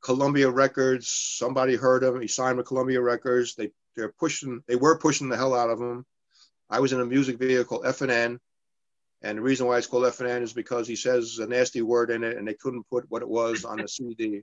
Columbia 0.00 0.50
Records. 0.50 1.08
Somebody 1.08 1.76
heard 1.76 2.02
him. 2.02 2.20
He 2.20 2.28
signed 2.28 2.56
with 2.56 2.66
Columbia 2.66 3.00
Records. 3.00 3.54
They 3.54 3.70
they're 3.96 4.12
pushing. 4.18 4.62
They 4.66 4.76
were 4.76 4.98
pushing 4.98 5.28
the 5.28 5.36
hell 5.36 5.54
out 5.54 5.70
of 5.70 5.80
him. 5.80 6.04
I 6.68 6.80
was 6.80 6.92
in 6.92 7.00
a 7.00 7.06
music 7.06 7.38
video 7.38 7.64
called 7.64 7.84
FNN, 7.84 8.38
and 9.22 9.38
the 9.38 9.42
reason 9.42 9.66
why 9.66 9.78
it's 9.78 9.86
called 9.86 10.04
FNN 10.04 10.42
is 10.42 10.52
because 10.52 10.86
he 10.86 10.96
says 10.96 11.38
a 11.38 11.46
nasty 11.46 11.82
word 11.82 12.10
in 12.10 12.22
it, 12.24 12.36
and 12.36 12.46
they 12.46 12.54
couldn't 12.54 12.88
put 12.88 13.04
what 13.08 13.22
it 13.22 13.28
was 13.28 13.64
on 13.64 13.78
the 13.78 13.88
CD. 13.88 14.42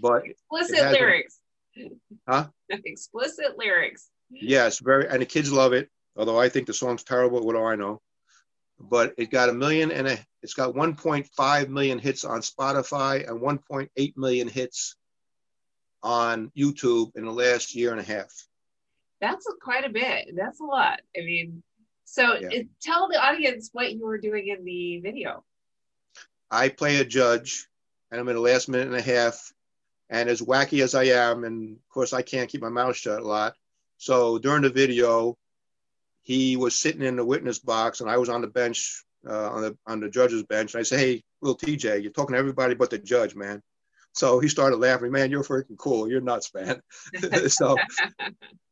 But 0.00 0.24
Explicit 0.26 0.76
It 0.76 0.82
has 0.82 0.92
a- 0.94 0.98
lyrics. 0.98 1.38
Huh? 2.28 2.46
Explicit 2.70 3.58
lyrics. 3.58 4.10
Yes, 4.30 4.78
very, 4.78 5.08
and 5.08 5.20
the 5.20 5.26
kids 5.26 5.52
love 5.52 5.72
it. 5.72 5.88
Although 6.16 6.38
I 6.40 6.48
think 6.48 6.66
the 6.66 6.74
song's 6.74 7.02
terrible. 7.02 7.44
What 7.44 7.54
do 7.54 7.64
I 7.64 7.74
know? 7.76 8.00
But 8.78 9.14
it 9.18 9.30
got 9.30 9.48
a 9.48 9.52
million 9.52 9.90
and 9.92 10.06
a, 10.06 10.18
it's 10.42 10.54
got 10.54 10.74
1.5 10.74 11.68
million 11.68 11.98
hits 11.98 12.24
on 12.24 12.40
Spotify 12.40 13.28
and 13.28 13.40
1.8 13.40 14.16
million 14.16 14.48
hits 14.48 14.96
on 16.02 16.50
YouTube 16.56 17.16
in 17.16 17.24
the 17.24 17.32
last 17.32 17.74
year 17.74 17.92
and 17.92 18.00
a 18.00 18.04
half. 18.04 18.32
That's 19.20 19.46
a, 19.46 19.52
quite 19.60 19.84
a 19.84 19.90
bit. 19.90 20.34
That's 20.36 20.60
a 20.60 20.64
lot. 20.64 21.00
I 21.16 21.20
mean, 21.20 21.62
so 22.04 22.34
Yeah. 22.34 22.48
it, 22.50 22.68
tell 22.80 23.08
the 23.08 23.22
audience 23.22 23.70
what 23.72 23.92
you 23.92 24.04
were 24.04 24.18
doing 24.18 24.48
in 24.48 24.64
the 24.64 25.00
video. 25.00 25.44
I 26.50 26.68
play 26.68 27.00
a 27.00 27.04
judge, 27.04 27.66
and 28.10 28.20
I'm 28.20 28.28
in 28.28 28.36
the 28.36 28.40
last 28.40 28.68
minute 28.68 28.86
and 28.88 28.96
a 28.96 29.02
half. 29.02 29.52
And 30.10 30.28
as 30.28 30.42
wacky 30.42 30.82
as 30.82 30.94
I 30.94 31.04
am, 31.04 31.44
and 31.44 31.76
of 31.76 31.88
course 31.88 32.12
I 32.12 32.22
can't 32.22 32.50
keep 32.50 32.60
my 32.60 32.68
mouth 32.68 32.96
shut 32.96 33.20
a 33.20 33.26
lot. 33.26 33.54
So 33.96 34.38
during 34.38 34.62
the 34.62 34.70
video, 34.70 35.36
he 36.22 36.56
was 36.56 36.76
sitting 36.76 37.02
in 37.02 37.16
the 37.16 37.24
witness 37.24 37.58
box, 37.58 38.00
and 38.00 38.10
I 38.10 38.18
was 38.18 38.28
on 38.28 38.42
the 38.42 38.46
bench, 38.46 39.04
uh, 39.28 39.50
on 39.50 39.62
the 39.62 39.78
on 39.86 40.00
the 40.00 40.10
judge's 40.10 40.42
bench. 40.42 40.74
And 40.74 40.80
I 40.80 40.82
say, 40.82 40.98
"Hey, 40.98 41.24
Lil 41.40 41.56
Tjay, 41.56 42.02
you're 42.02 42.12
talking 42.12 42.34
to 42.34 42.38
everybody 42.38 42.74
but 42.74 42.90
the 42.90 42.98
judge, 42.98 43.34
man." 43.34 43.62
So 44.12 44.38
he 44.38 44.48
started 44.48 44.76
laughing. 44.76 45.10
Man, 45.10 45.30
you're 45.30 45.42
freaking 45.42 45.76
cool. 45.76 46.08
You're 46.08 46.20
nuts, 46.20 46.52
man. 46.54 46.80
so 47.48 47.76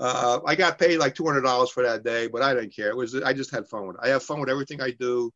uh, 0.00 0.40
I 0.46 0.54
got 0.54 0.78
paid 0.78 0.98
like 0.98 1.14
two 1.14 1.26
hundred 1.26 1.42
dollars 1.42 1.70
for 1.70 1.82
that 1.82 2.02
day, 2.02 2.26
but 2.26 2.42
I 2.42 2.54
didn't 2.54 2.74
care. 2.74 2.88
It 2.88 2.96
was 2.96 3.14
I 3.14 3.34
just 3.34 3.50
had 3.50 3.68
fun 3.68 3.86
with 3.86 3.96
it. 3.96 4.02
I 4.02 4.08
have 4.08 4.22
fun 4.22 4.40
with 4.40 4.48
everything 4.48 4.80
I 4.80 4.92
do. 4.92 5.30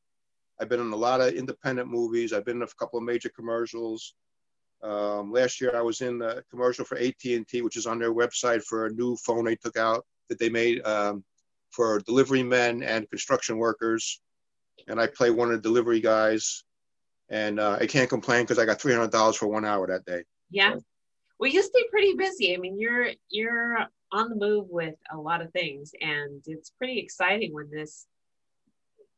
I've 0.59 0.71
been 0.71 0.81
in 0.81 0.93
a 0.93 0.97
lot 0.97 1.21
of 1.21 1.35
independent 1.35 1.89
movies. 1.89 2.33
I've 2.33 2.47
been 2.47 2.57
in 2.57 2.63
a 2.63 2.79
couple 2.79 2.99
of 2.99 3.05
major 3.05 3.29
commercials. 3.29 4.15
Um, 4.83 5.31
last 5.33 5.61
year, 5.61 5.77
I 5.77 5.83
was 5.83 6.01
in 6.01 6.23
a 6.23 6.43
commercial 6.51 6.85
for 6.87 6.97
AT 6.97 7.23
and 7.25 7.47
T, 7.47 7.61
which 7.61 7.77
is 7.77 7.87
on 7.87 7.99
their 7.99 8.15
website 8.15 8.63
for 8.63 8.87
a 8.87 8.93
new 8.93 9.17
phone 9.17 9.45
they 9.45 9.57
took 9.57 9.77
out 9.77 10.07
that 10.29 10.39
they 10.39 10.49
made 10.49 10.83
um, 10.87 11.25
for 11.71 12.01
delivery 12.01 12.43
men 12.43 12.83
and 12.83 13.09
construction 13.11 13.59
workers. 13.59 14.21
And 14.89 14.99
I 14.99 15.09
play 15.09 15.31
one 15.31 15.51
of 15.51 15.57
the 15.63 15.69
delivery 15.69 16.01
guys, 16.01 16.65
and 17.29 17.61
uh, 17.61 17.77
I 17.81 17.87
can't 17.87 18.09
complain 18.09 18.45
because 18.45 18.59
I 18.59 18.65
got 18.65 18.81
three 18.81 18.95
hundred 18.95 19.11
dollars 19.11 19.37
for 19.37 19.47
one 19.47 19.67
hour 19.67 19.87
that 19.89 20.07
day. 20.07 20.23
yeah. 20.51 20.77
Well, 21.39 21.51
you 21.51 21.63
stay 21.63 21.85
pretty 21.91 22.15
busy. 22.15 22.55
I 22.55 22.59
mean, 22.59 22.79
you're 22.79 23.09
you're 23.29 23.89
on 24.15 24.31
the 24.31 24.37
move 24.37 24.69
with 24.71 24.95
a 25.13 25.17
lot 25.17 25.43
of 25.43 25.53
things, 25.53 25.93
and 26.01 26.41
it's 26.47 26.71
pretty 26.71 26.99
exciting 27.01 27.53
when 27.53 27.69
this 27.71 28.07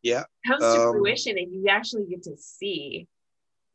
Yeah. 0.02 0.24
comes 0.46 0.62
to 0.62 0.80
Um, 0.80 0.92
fruition, 0.92 1.36
and 1.38 1.52
you 1.52 1.68
actually 1.68 2.06
get 2.06 2.22
to 2.24 2.36
see. 2.36 3.06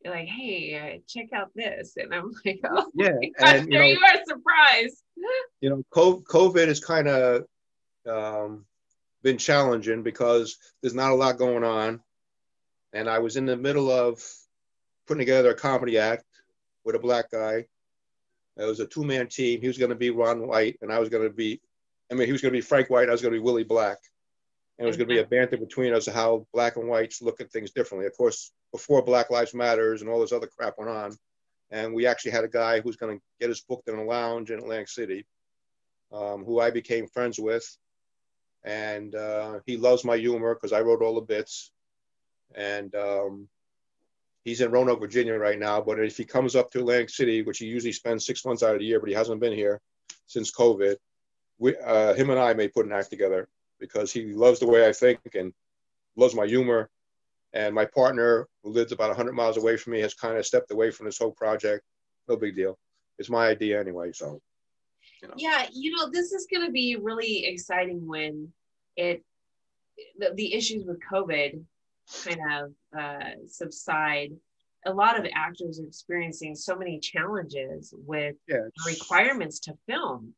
You're 0.04 0.16
like, 0.16 0.28
hey, 0.28 0.96
uh, 0.98 1.00
check 1.08 1.32
out 1.32 1.52
this, 1.54 1.96
and 1.98 2.14
I'm 2.14 2.32
like, 2.46 2.60
oh, 2.66 2.92
Yeah, 2.96 3.12
my 3.22 3.30
gosh, 3.38 3.60
and 3.60 3.66
you 3.68 3.72
there 3.74 3.82
know, 3.84 3.88
you 3.88 4.00
are, 4.04 4.24
surprised. 4.26 5.04
you 5.62 5.70
know, 5.70 5.84
COVID 5.94 6.68
has 6.68 6.80
kind 6.84 7.08
of 7.08 7.46
um, 8.08 8.66
been 9.22 9.38
challenging 9.38 10.02
because 10.02 10.58
there's 10.82 10.96
not 10.96 11.12
a 11.12 11.16
lot 11.16 11.38
going 11.38 11.64
on. 11.64 12.02
And 12.94 13.08
I 13.08 13.20
was 13.20 13.38
in 13.38 13.46
the 13.46 13.56
middle 13.56 13.92
of 13.92 14.22
putting 15.08 15.20
together 15.20 15.52
a 15.52 15.56
comedy 15.56 16.00
act 16.00 16.26
with 16.84 16.96
a 16.96 17.00
black 17.00 17.30
guy. 17.30 17.68
It 18.58 18.66
was 18.66 18.80
a 18.80 18.88
two 18.88 19.04
man 19.04 19.28
team. 19.28 19.62
He 19.62 19.68
was 19.68 19.78
going 19.78 19.90
to 19.90 19.96
be 19.96 20.10
Ron 20.10 20.48
White, 20.48 20.78
and 20.82 20.92
I 20.92 21.00
was 21.00 21.10
going 21.10 21.24
to 21.24 21.34
be, 21.34 21.62
I 22.12 22.16
mean, 22.16 22.28
he 22.28 22.32
was 22.32 22.42
going 22.42 22.52
to 22.52 22.58
be 22.58 22.62
Frank 22.62 22.90
White, 22.90 23.04
and 23.04 23.12
I 23.12 23.14
was 23.14 23.22
going 23.22 23.34
to 23.34 23.40
be 23.40 23.44
Willie 23.44 23.64
Black. 23.64 23.98
And 24.78 24.86
it 24.86 24.90
was 24.90 24.98
going 24.98 25.10
to 25.10 25.14
be 25.14 25.22
a 25.22 25.26
banter 25.26 25.58
between 25.58 25.94
us 25.94 26.08
of 26.08 26.16
how 26.16 26.48
black 26.54 26.76
and 26.76 26.88
whites 26.88 27.22
look 27.22 27.40
at 27.40 27.52
things 27.52 27.72
differently. 27.72 28.08
Of 28.08 28.18
course, 28.18 28.52
before 28.72 29.04
Black 29.04 29.30
Lives 29.30 29.54
Matters 29.54 30.02
and 30.02 30.10
all 30.10 30.20
this 30.20 30.32
other 30.32 30.48
crap 30.48 30.76
went 30.78 30.90
on, 30.90 31.16
and 31.70 31.94
we 31.94 32.08
actually 32.08 32.32
had 32.32 32.44
a 32.44 32.50
guy 32.50 32.80
who 32.80 32.90
was 32.90 32.96
going 32.96 33.18
to 33.18 33.24
get 33.40 33.52
us 33.52 33.62
booked 33.62 33.88
in 33.88 33.96
a 33.96 34.04
lounge 34.04 34.50
in 34.50 34.60
Atlantic 34.60 34.90
City, 34.90 35.26
um, 36.12 36.44
who 36.44 36.60
I 36.60 36.72
became 36.72 37.08
friends 37.08 37.40
with, 37.40 37.66
and 38.64 39.14
uh, 39.14 39.60
he 39.66 39.78
loves 39.78 40.04
my 40.04 40.18
humor 40.18 40.56
because 40.56 40.74
I 40.74 40.82
wrote 40.82 41.02
all 41.02 41.16
the 41.16 41.22
bits, 41.22 41.72
and 42.56 42.94
um, 42.96 43.48
he's 44.44 44.62
in 44.62 44.72
Roanoke, 44.72 45.00
Virginia 45.00 45.34
right 45.36 45.60
now. 45.60 45.82
But 45.82 46.00
if 46.00 46.18
he 46.18 46.24
comes 46.24 46.56
up 46.56 46.72
to 46.72 46.80
Atlantic 46.80 47.10
City, 47.10 47.42
which 47.42 47.60
he 47.60 47.66
usually 47.66 47.92
spends 47.92 48.26
six 48.26 48.46
months 48.46 48.64
out 48.64 48.74
of 48.74 48.80
the 48.80 48.86
year, 48.86 49.00
but 49.00 49.10
he 49.10 49.16
hasn't 49.16 49.42
been 49.42 49.54
here 49.54 49.80
since 50.28 50.52
COVID, 50.52 50.96
we, 51.60 51.78
uh, 51.78 52.14
him 52.14 52.30
and 52.30 52.40
I 52.40 52.54
may 52.54 52.68
put 52.68 52.86
an 52.86 52.92
act 52.92 53.10
together 53.10 53.48
because 53.80 54.12
he 54.12 54.34
loves 54.34 54.60
the 54.60 54.68
way 54.68 54.88
I 54.88 54.94
think 54.94 55.20
and 55.36 55.54
loves 56.16 56.36
my 56.36 56.48
humor. 56.48 56.90
And 57.54 57.76
my 57.76 57.86
partner, 57.86 58.48
who 58.64 58.72
lives 58.72 58.92
about 58.92 59.10
100 59.10 59.34
miles 59.34 59.58
away 59.58 59.76
from 59.78 59.94
me, 59.94 60.00
has 60.00 60.14
kind 60.14 60.38
of 60.38 60.46
stepped 60.46 60.72
away 60.72 60.90
from 60.90 61.06
this 61.06 61.18
whole 61.18 61.32
project. 61.32 61.84
No 62.30 62.38
big 62.38 62.56
deal. 62.56 62.78
It's 63.20 63.30
my 63.30 63.48
idea 63.48 63.80
anyway. 63.80 64.12
So, 64.14 64.42
you 65.22 65.28
know. 65.28 65.34
Yeah, 65.38 65.66
you 65.72 65.96
know, 65.96 66.10
this 66.10 66.32
is 66.32 66.48
going 66.52 66.66
to 66.66 66.72
be 66.72 66.96
really 66.96 67.46
exciting 67.46 68.08
when 68.08 68.52
it 68.96 69.24
the, 70.18 70.32
the 70.36 70.54
issues 70.54 70.86
with 70.86 71.00
COVID 71.12 71.62
kind 72.26 72.40
of 72.52 73.00
uh, 73.00 73.30
subside. 73.48 74.32
A 74.86 74.94
lot 74.94 75.20
of 75.20 75.26
actors 75.36 75.80
are 75.80 75.86
experiencing 75.86 76.56
so 76.56 76.76
many 76.76 77.00
challenges 77.00 77.94
with 78.06 78.36
Yeah, 78.48 78.58
the 78.76 78.84
requirements 78.86 79.60
to 79.62 79.74
film. 79.88 80.34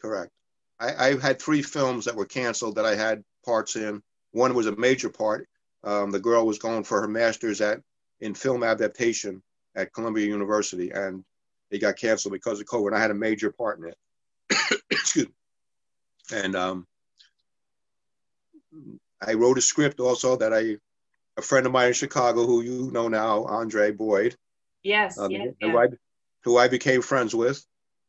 correct. 0.00 0.30
I, 0.78 1.08
I've 1.08 1.22
had 1.22 1.40
three 1.40 1.62
films 1.62 2.04
that 2.04 2.14
were 2.14 2.26
canceled 2.26 2.76
that 2.76 2.84
I 2.86 2.94
had 2.94 3.24
parts 3.44 3.76
in. 3.76 4.02
One 4.32 4.54
was 4.54 4.66
a 4.66 4.76
major 4.76 5.08
part. 5.08 5.48
Um, 5.84 6.10
the 6.10 6.20
girl 6.20 6.46
was 6.46 6.58
going 6.58 6.84
for 6.84 7.00
her 7.00 7.08
master's 7.08 7.60
at 7.60 7.80
in 8.20 8.34
film 8.34 8.62
adaptation 8.62 9.42
at 9.74 9.92
Columbia 9.92 10.26
University, 10.26 10.90
and 10.90 11.24
it 11.70 11.78
got 11.80 11.96
canceled 11.96 12.32
because 12.32 12.60
of 12.60 12.66
COVID. 12.66 12.92
I 12.92 13.00
had 13.00 13.10
a 13.10 13.14
major 13.14 13.50
part 13.50 13.78
in 13.78 13.86
it. 13.88 14.80
Excuse 14.90 15.26
me. 15.26 15.32
And 16.32 16.54
um, 16.56 16.86
I 19.26 19.34
wrote 19.34 19.58
a 19.58 19.62
script 19.62 20.00
also 20.00 20.36
that 20.36 20.52
I, 20.52 20.76
a 21.38 21.42
friend 21.42 21.64
of 21.64 21.72
mine 21.72 21.88
in 21.88 21.94
Chicago, 21.94 22.44
who 22.44 22.62
you 22.62 22.90
know 22.90 23.08
now, 23.08 23.44
Andre 23.44 23.92
Boyd, 23.92 24.36
Yes, 24.82 25.18
um, 25.18 25.30
yes, 25.30 25.54
who. 25.60 25.78
I, 25.78 25.86
who 26.44 26.56
I 26.56 26.68
became 26.68 27.02
friends 27.02 27.34
with, 27.34 27.64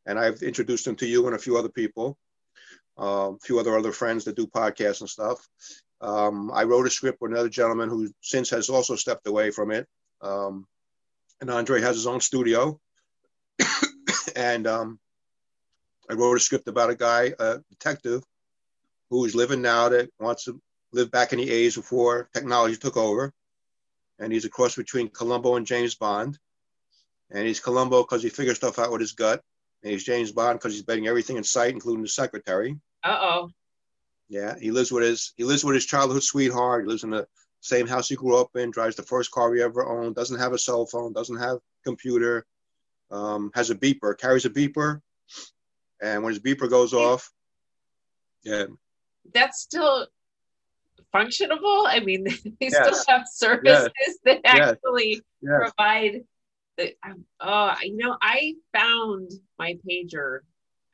and 0.06 0.18
I've 0.18 0.42
introduced 0.42 0.86
him 0.86 0.96
to 0.96 1.06
you 1.06 1.26
and 1.26 1.34
a 1.34 1.38
few 1.38 1.56
other 1.56 1.68
people, 1.68 2.16
um, 2.96 3.34
a 3.34 3.38
few 3.42 3.58
other 3.58 3.76
other 3.76 3.92
friends 3.92 4.24
that 4.24 4.36
do 4.36 4.46
podcasts 4.46 5.00
and 5.00 5.10
stuff. 5.10 5.46
Um, 6.00 6.50
I 6.52 6.64
wrote 6.64 6.86
a 6.86 6.90
script 6.90 7.20
with 7.20 7.32
another 7.32 7.48
gentleman 7.48 7.88
who 7.88 8.10
since 8.20 8.50
has 8.50 8.70
also 8.70 8.96
stepped 8.96 9.26
away 9.26 9.50
from 9.50 9.70
it, 9.70 9.86
um, 10.22 10.66
and 11.40 11.50
Andre 11.50 11.80
has 11.80 11.96
his 11.96 12.06
own 12.06 12.20
studio, 12.20 12.80
and 14.36 14.66
um, 14.66 14.98
I 16.08 16.14
wrote 16.14 16.36
a 16.36 16.40
script 16.40 16.68
about 16.68 16.90
a 16.90 16.96
guy, 16.96 17.32
a 17.38 17.58
detective, 17.70 18.22
who 19.10 19.24
is 19.24 19.34
living 19.34 19.60
now 19.60 19.88
that 19.88 20.08
wants 20.18 20.44
to 20.44 20.60
live 20.92 21.10
back 21.10 21.32
in 21.32 21.38
the 21.38 21.48
80s 21.48 21.76
before 21.76 22.28
technology 22.34 22.76
took 22.76 22.96
over, 22.96 23.32
and 24.18 24.32
he's 24.32 24.44
a 24.44 24.50
cross 24.50 24.76
between 24.76 25.08
Columbo 25.08 25.56
and 25.56 25.66
James 25.66 25.94
Bond 25.94 26.38
and 27.30 27.46
he's 27.46 27.60
Columbo 27.60 28.02
because 28.02 28.22
he 28.22 28.28
figures 28.28 28.56
stuff 28.56 28.78
out 28.78 28.90
with 28.90 29.00
his 29.00 29.12
gut, 29.12 29.42
and 29.82 29.92
he's 29.92 30.04
James 30.04 30.32
Bond 30.32 30.58
because 30.58 30.74
he's 30.74 30.82
betting 30.82 31.06
everything 31.06 31.36
in 31.36 31.44
sight, 31.44 31.72
including 31.72 32.02
the 32.02 32.08
secretary. 32.08 32.76
Uh 33.04 33.18
oh. 33.20 33.50
Yeah, 34.28 34.54
he 34.58 34.70
lives 34.70 34.92
with 34.92 35.04
his 35.04 35.32
he 35.36 35.44
lives 35.44 35.64
with 35.64 35.74
his 35.74 35.86
childhood 35.86 36.22
sweetheart. 36.22 36.84
He 36.84 36.88
lives 36.88 37.04
in 37.04 37.10
the 37.10 37.26
same 37.60 37.86
house 37.86 38.08
he 38.08 38.16
grew 38.16 38.36
up 38.36 38.54
in. 38.56 38.70
Drives 38.70 38.96
the 38.96 39.02
first 39.02 39.30
car 39.30 39.52
he 39.54 39.62
ever 39.62 39.86
owned. 39.86 40.14
Doesn't 40.14 40.38
have 40.38 40.52
a 40.52 40.58
cell 40.58 40.86
phone. 40.86 41.12
Doesn't 41.12 41.38
have 41.38 41.58
computer. 41.84 42.46
Um, 43.10 43.50
has 43.54 43.70
a 43.70 43.74
beeper. 43.74 44.16
Carries 44.16 44.44
a 44.44 44.50
beeper, 44.50 45.00
and 46.00 46.22
when 46.22 46.32
his 46.32 46.42
beeper 46.42 46.70
goes 46.70 46.92
off, 46.92 47.32
yeah, 48.44 48.66
That's 49.34 49.60
still 49.60 50.06
functionable. 51.14 51.84
I 51.86 52.00
mean, 52.00 52.24
they 52.60 52.68
still 52.68 52.98
have 53.08 53.26
services 53.32 54.18
that 54.24 54.40
Yes. 54.44 54.74
actually 54.74 55.22
yeah, 55.42 55.58
provide 55.58 56.22
the 56.76 56.94
um, 57.04 57.24
oh 57.40 57.74
you 57.82 57.96
know 57.96 58.16
i 58.22 58.54
found 58.72 59.30
my 59.58 59.76
pager 59.88 60.40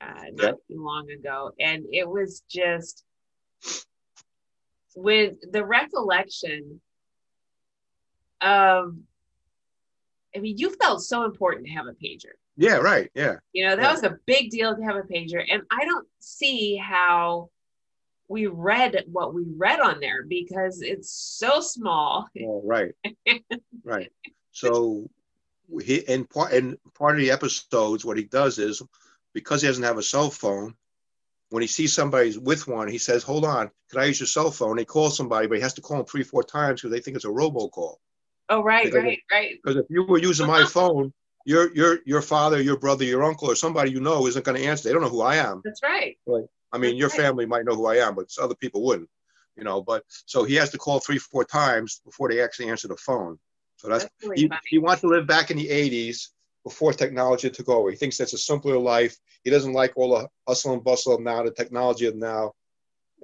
uh, 0.00 0.24
not 0.32 0.54
Yeah. 0.68 0.74
too 0.76 0.84
long 0.84 1.10
ago 1.10 1.50
and 1.60 1.84
it 1.92 2.08
was 2.08 2.42
just 2.48 3.04
with 4.94 5.34
the 5.52 5.64
recollection 5.64 6.80
of 8.40 8.94
i 10.34 10.38
mean 10.38 10.56
you 10.58 10.74
felt 10.76 11.00
so 11.02 11.24
important 11.24 11.66
to 11.66 11.72
have 11.72 11.86
a 11.86 11.92
pager 11.92 12.34
yeah, 12.58 12.76
right, 12.76 13.10
yeah, 13.14 13.34
you 13.52 13.66
know 13.66 13.76
that 13.76 13.82
Yeah. 13.82 13.92
was 13.92 14.02
a 14.02 14.16
big 14.26 14.50
deal 14.50 14.74
to 14.74 14.82
have 14.82 14.96
a 14.96 15.02
pager 15.02 15.44
and 15.50 15.62
i 15.70 15.84
don't 15.84 16.06
see 16.20 16.76
how 16.76 17.50
we 18.28 18.46
read 18.46 19.04
what 19.10 19.34
we 19.34 19.44
read 19.56 19.80
on 19.80 20.00
there 20.00 20.24
because 20.24 20.82
it's 20.82 21.10
so 21.10 21.60
small 21.60 22.28
Oh, 22.40 22.62
right, 22.64 22.92
right. 23.84 24.10
So 24.52 25.08
he 25.82 25.96
in 25.96 26.24
part 26.24 26.52
in 26.52 26.78
part 26.94 27.16
of 27.16 27.20
the 27.20 27.30
episodes, 27.30 28.04
what 28.04 28.16
he 28.16 28.24
does 28.24 28.58
is 28.58 28.82
because 29.34 29.62
he 29.62 29.68
doesn't 29.68 29.84
have 29.84 29.98
a 29.98 30.02
cell 30.02 30.30
phone, 30.30 30.74
when 31.50 31.62
he 31.62 31.66
sees 31.66 31.94
somebody's 31.94 32.38
with 32.38 32.66
one, 32.66 32.88
he 32.88 32.98
says, 32.98 33.22
"Hold 33.22 33.44
on, 33.44 33.70
can 33.90 34.00
I 34.00 34.06
use 34.06 34.20
your 34.20 34.26
cell 34.26 34.50
phone?" 34.50 34.78
He 34.78 34.84
calls 34.84 35.16
somebody, 35.16 35.46
but 35.46 35.56
he 35.56 35.62
has 35.62 35.74
to 35.74 35.80
call 35.80 35.98
them 35.98 36.06
three, 36.06 36.22
four 36.22 36.42
times 36.42 36.80
because 36.80 36.92
they 36.92 37.00
think 37.00 37.16
it's 37.16 37.24
a 37.24 37.28
robocall. 37.28 37.96
oh 38.48 38.62
right 38.62 38.84
Because 38.84 39.02
right 39.02 39.20
right 39.30 39.58
Because 39.62 39.76
if 39.76 39.86
you 39.90 40.04
were 40.04 40.18
using 40.18 40.46
my 40.46 40.60
uh-huh. 40.60 40.68
phone, 40.68 41.12
your 41.44 41.72
your 41.74 41.98
your 42.04 42.22
father, 42.22 42.60
your 42.60 42.78
brother, 42.78 43.04
your 43.04 43.22
uncle, 43.22 43.50
or 43.50 43.54
somebody 43.54 43.90
you 43.90 44.00
know 44.00 44.26
isn't 44.26 44.44
going 44.44 44.58
to 44.60 44.66
answer. 44.66 44.88
They 44.88 44.92
don't 44.92 45.02
know 45.02 45.08
who 45.08 45.22
I 45.22 45.36
am. 45.36 45.62
that's 45.64 45.82
right. 45.82 46.16
right 46.26 46.44
I 46.72 46.78
mean, 46.78 46.96
your 46.96 47.10
family 47.10 47.46
might 47.46 47.64
know 47.64 47.74
who 47.74 47.86
I 47.86 47.96
am, 47.96 48.14
but 48.14 48.26
other 48.40 48.54
people 48.54 48.82
wouldn't. 48.84 49.08
You 49.56 49.64
know, 49.64 49.80
but 49.80 50.04
so 50.26 50.44
he 50.44 50.54
has 50.56 50.70
to 50.70 50.78
call 50.78 50.98
three, 50.98 51.18
four 51.18 51.44
times 51.44 52.02
before 52.04 52.28
they 52.28 52.42
actually 52.42 52.68
answer 52.68 52.88
the 52.88 52.96
phone. 52.96 53.38
So 53.76 53.88
that's 53.88 54.04
That's 54.04 54.14
really 54.22 54.42
he, 54.42 54.50
he 54.66 54.78
wants 54.78 55.00
to 55.00 55.08
live 55.08 55.26
back 55.26 55.50
in 55.50 55.56
the 55.56 55.68
80s 55.68 56.28
before 56.64 56.92
technology 56.92 57.48
took 57.48 57.68
over. 57.68 57.90
He 57.90 57.96
thinks 57.96 58.18
that's 58.18 58.32
a 58.32 58.38
simpler 58.38 58.76
life. 58.76 59.16
He 59.44 59.50
doesn't 59.50 59.72
like 59.72 59.92
all 59.96 60.18
the 60.18 60.28
hustle 60.46 60.74
and 60.74 60.84
bustle 60.84 61.14
of 61.14 61.20
now, 61.20 61.42
the 61.42 61.50
technology 61.50 62.06
of 62.06 62.16
now, 62.16 62.52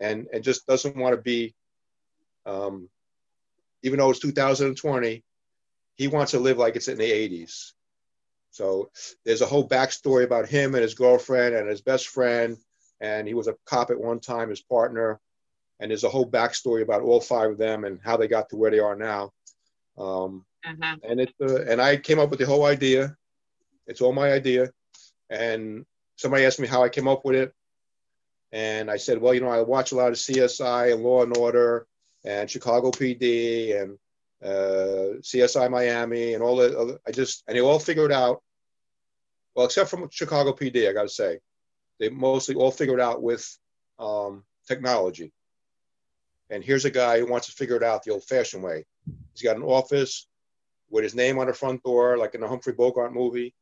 and 0.00 0.26
and 0.32 0.44
just 0.44 0.66
doesn't 0.66 0.96
want 0.96 1.14
to 1.14 1.20
be. 1.20 1.54
Um, 2.46 2.88
even 3.82 3.98
though 3.98 4.10
it's 4.10 4.20
2020, 4.20 5.24
he 5.96 6.08
wants 6.08 6.32
to 6.32 6.38
live 6.38 6.56
like 6.56 6.76
it's 6.76 6.88
in 6.88 6.98
the 6.98 7.10
80s. 7.10 7.72
So 8.52 8.90
there's 9.24 9.40
a 9.40 9.46
whole 9.46 9.68
backstory 9.68 10.24
about 10.24 10.48
him 10.48 10.74
and 10.74 10.82
his 10.82 10.94
girlfriend 10.94 11.54
and 11.54 11.68
his 11.68 11.80
best 11.80 12.08
friend, 12.08 12.56
and 13.02 13.26
he 13.26 13.34
was 13.34 13.48
a 13.48 13.56
cop 13.66 13.90
at 13.90 14.00
one 14.00 14.20
time, 14.20 14.48
his 14.48 14.62
partner, 14.62 15.20
and 15.80 15.90
there's 15.90 16.04
a 16.04 16.08
whole 16.08 16.30
backstory 16.30 16.82
about 16.82 17.02
all 17.02 17.20
five 17.20 17.50
of 17.50 17.58
them 17.58 17.84
and 17.84 18.00
how 18.02 18.16
they 18.16 18.28
got 18.28 18.48
to 18.48 18.56
where 18.56 18.70
they 18.70 18.78
are 18.78 18.94
now. 18.94 19.32
Um, 19.98 20.46
uh-huh. 20.64 20.96
And 21.02 21.20
it 21.20 21.34
uh, 21.42 21.64
and 21.64 21.82
I 21.82 21.96
came 21.96 22.20
up 22.20 22.30
with 22.30 22.38
the 22.38 22.46
whole 22.46 22.64
idea. 22.64 23.16
It's 23.88 24.00
all 24.00 24.12
my 24.12 24.32
idea, 24.32 24.70
and 25.28 25.84
somebody 26.16 26.44
asked 26.44 26.60
me 26.60 26.68
how 26.68 26.84
I 26.84 26.88
came 26.88 27.08
up 27.08 27.24
with 27.24 27.34
it, 27.34 27.52
and 28.52 28.88
I 28.88 28.96
said, 28.96 29.20
well, 29.20 29.34
you 29.34 29.40
know, 29.40 29.48
I 29.48 29.60
watch 29.62 29.90
a 29.90 29.96
lot 29.96 30.12
of 30.12 30.18
CSI 30.18 30.92
and 30.92 31.02
Law 31.02 31.24
and 31.24 31.36
Order 31.36 31.86
and 32.24 32.48
Chicago 32.48 32.92
PD 32.92 33.82
and 33.82 33.98
uh, 34.44 35.18
CSI 35.20 35.68
Miami 35.68 36.34
and 36.34 36.42
all 36.44 36.56
that. 36.56 37.00
I 37.04 37.10
just 37.10 37.42
and 37.48 37.56
they 37.56 37.60
all 37.60 37.80
figured 37.80 38.12
out. 38.12 38.40
Well, 39.56 39.66
except 39.66 39.90
from 39.90 40.08
Chicago 40.10 40.52
PD, 40.52 40.88
I 40.88 40.92
got 40.92 41.02
to 41.02 41.08
say, 41.08 41.40
they 42.02 42.08
mostly 42.08 42.56
all 42.56 42.72
figured 42.72 42.98
out 42.98 43.22
with 43.22 43.56
um, 44.00 44.42
technology. 44.66 45.32
And 46.50 46.64
here's 46.64 46.84
a 46.84 46.90
guy 46.90 47.20
who 47.20 47.26
wants 47.26 47.46
to 47.46 47.52
figure 47.52 47.76
it 47.76 47.84
out 47.84 48.02
the 48.02 48.10
old-fashioned 48.10 48.60
way. 48.60 48.84
He's 49.32 49.42
got 49.42 49.54
an 49.54 49.62
office 49.62 50.26
with 50.90 51.04
his 51.04 51.14
name 51.14 51.38
on 51.38 51.46
the 51.46 51.54
front 51.54 51.80
door, 51.84 52.18
like 52.18 52.34
in 52.34 52.40
the 52.40 52.48
Humphrey 52.48 52.72
Bogart 52.72 53.14
movie, 53.14 53.54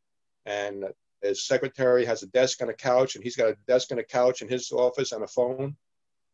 and 0.46 0.86
his 1.22 1.46
secretary 1.46 2.06
has 2.06 2.22
a 2.22 2.28
desk 2.28 2.62
and 2.62 2.70
a 2.70 2.74
couch, 2.74 3.14
and 3.14 3.22
he's 3.22 3.36
got 3.36 3.50
a 3.50 3.56
desk 3.68 3.90
and 3.90 4.00
a 4.00 4.04
couch 4.04 4.40
in 4.40 4.48
his 4.48 4.72
office 4.72 5.12
and 5.12 5.22
a 5.22 5.28
phone, 5.28 5.76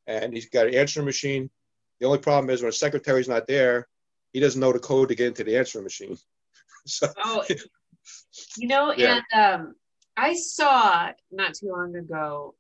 and 0.07 0.33
he's 0.33 0.49
got 0.49 0.69
an 0.69 0.75
answering 0.77 1.07
machine. 1.07 1.51
The 1.99 2.07
only 2.07 2.21
problem 2.21 2.51
is 2.51 2.63
when 2.63 2.69
the 2.69 2.77
secretary's 2.77 3.29
not 3.29 3.49
there, 3.49 3.89
he 4.33 4.39
doesn't 4.39 4.61
know 4.61 4.73
the 4.73 4.79
code 4.79 5.09
to 5.09 5.17
get 5.17 5.27
into 5.27 5.43
the 5.43 5.59
answering 5.59 5.83
machine. 5.83 6.17
so, 6.87 7.09
oh, 7.25 7.45
you 8.57 8.69
know, 8.69 8.95
yeah. 8.97 9.23
and 9.33 9.61
um, 9.61 9.75
I 10.17 10.35
saw 10.35 11.13
not 11.31 11.55
too 11.55 11.69
long 11.69 11.95
ago 11.97 12.55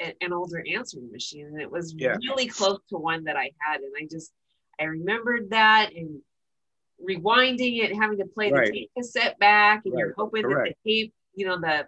an 0.00 0.32
older 0.32 0.64
answering 0.72 1.10
machine 1.10 1.46
and 1.46 1.60
it 1.60 1.70
was 1.70 1.92
yeah. 1.96 2.16
really 2.28 2.46
close 2.46 2.78
to 2.88 2.96
one 2.96 3.24
that 3.24 3.36
I 3.36 3.50
had 3.58 3.80
and 3.80 3.92
I 4.00 4.06
just 4.08 4.32
I 4.78 4.84
remembered 4.84 5.50
that 5.50 5.90
and 5.94 6.20
rewinding 7.04 7.82
it 7.82 7.94
having 7.96 8.18
to 8.18 8.26
play 8.26 8.50
right. 8.50 8.66
the 8.66 8.72
tape 8.72 8.90
cassette 8.96 9.38
back 9.38 9.82
and 9.84 9.94
right. 9.94 10.00
you're 10.00 10.14
hoping 10.16 10.42
Correct. 10.42 10.68
that 10.68 10.76
the 10.84 10.90
tape 10.90 11.14
you 11.34 11.46
know 11.46 11.60
the 11.60 11.86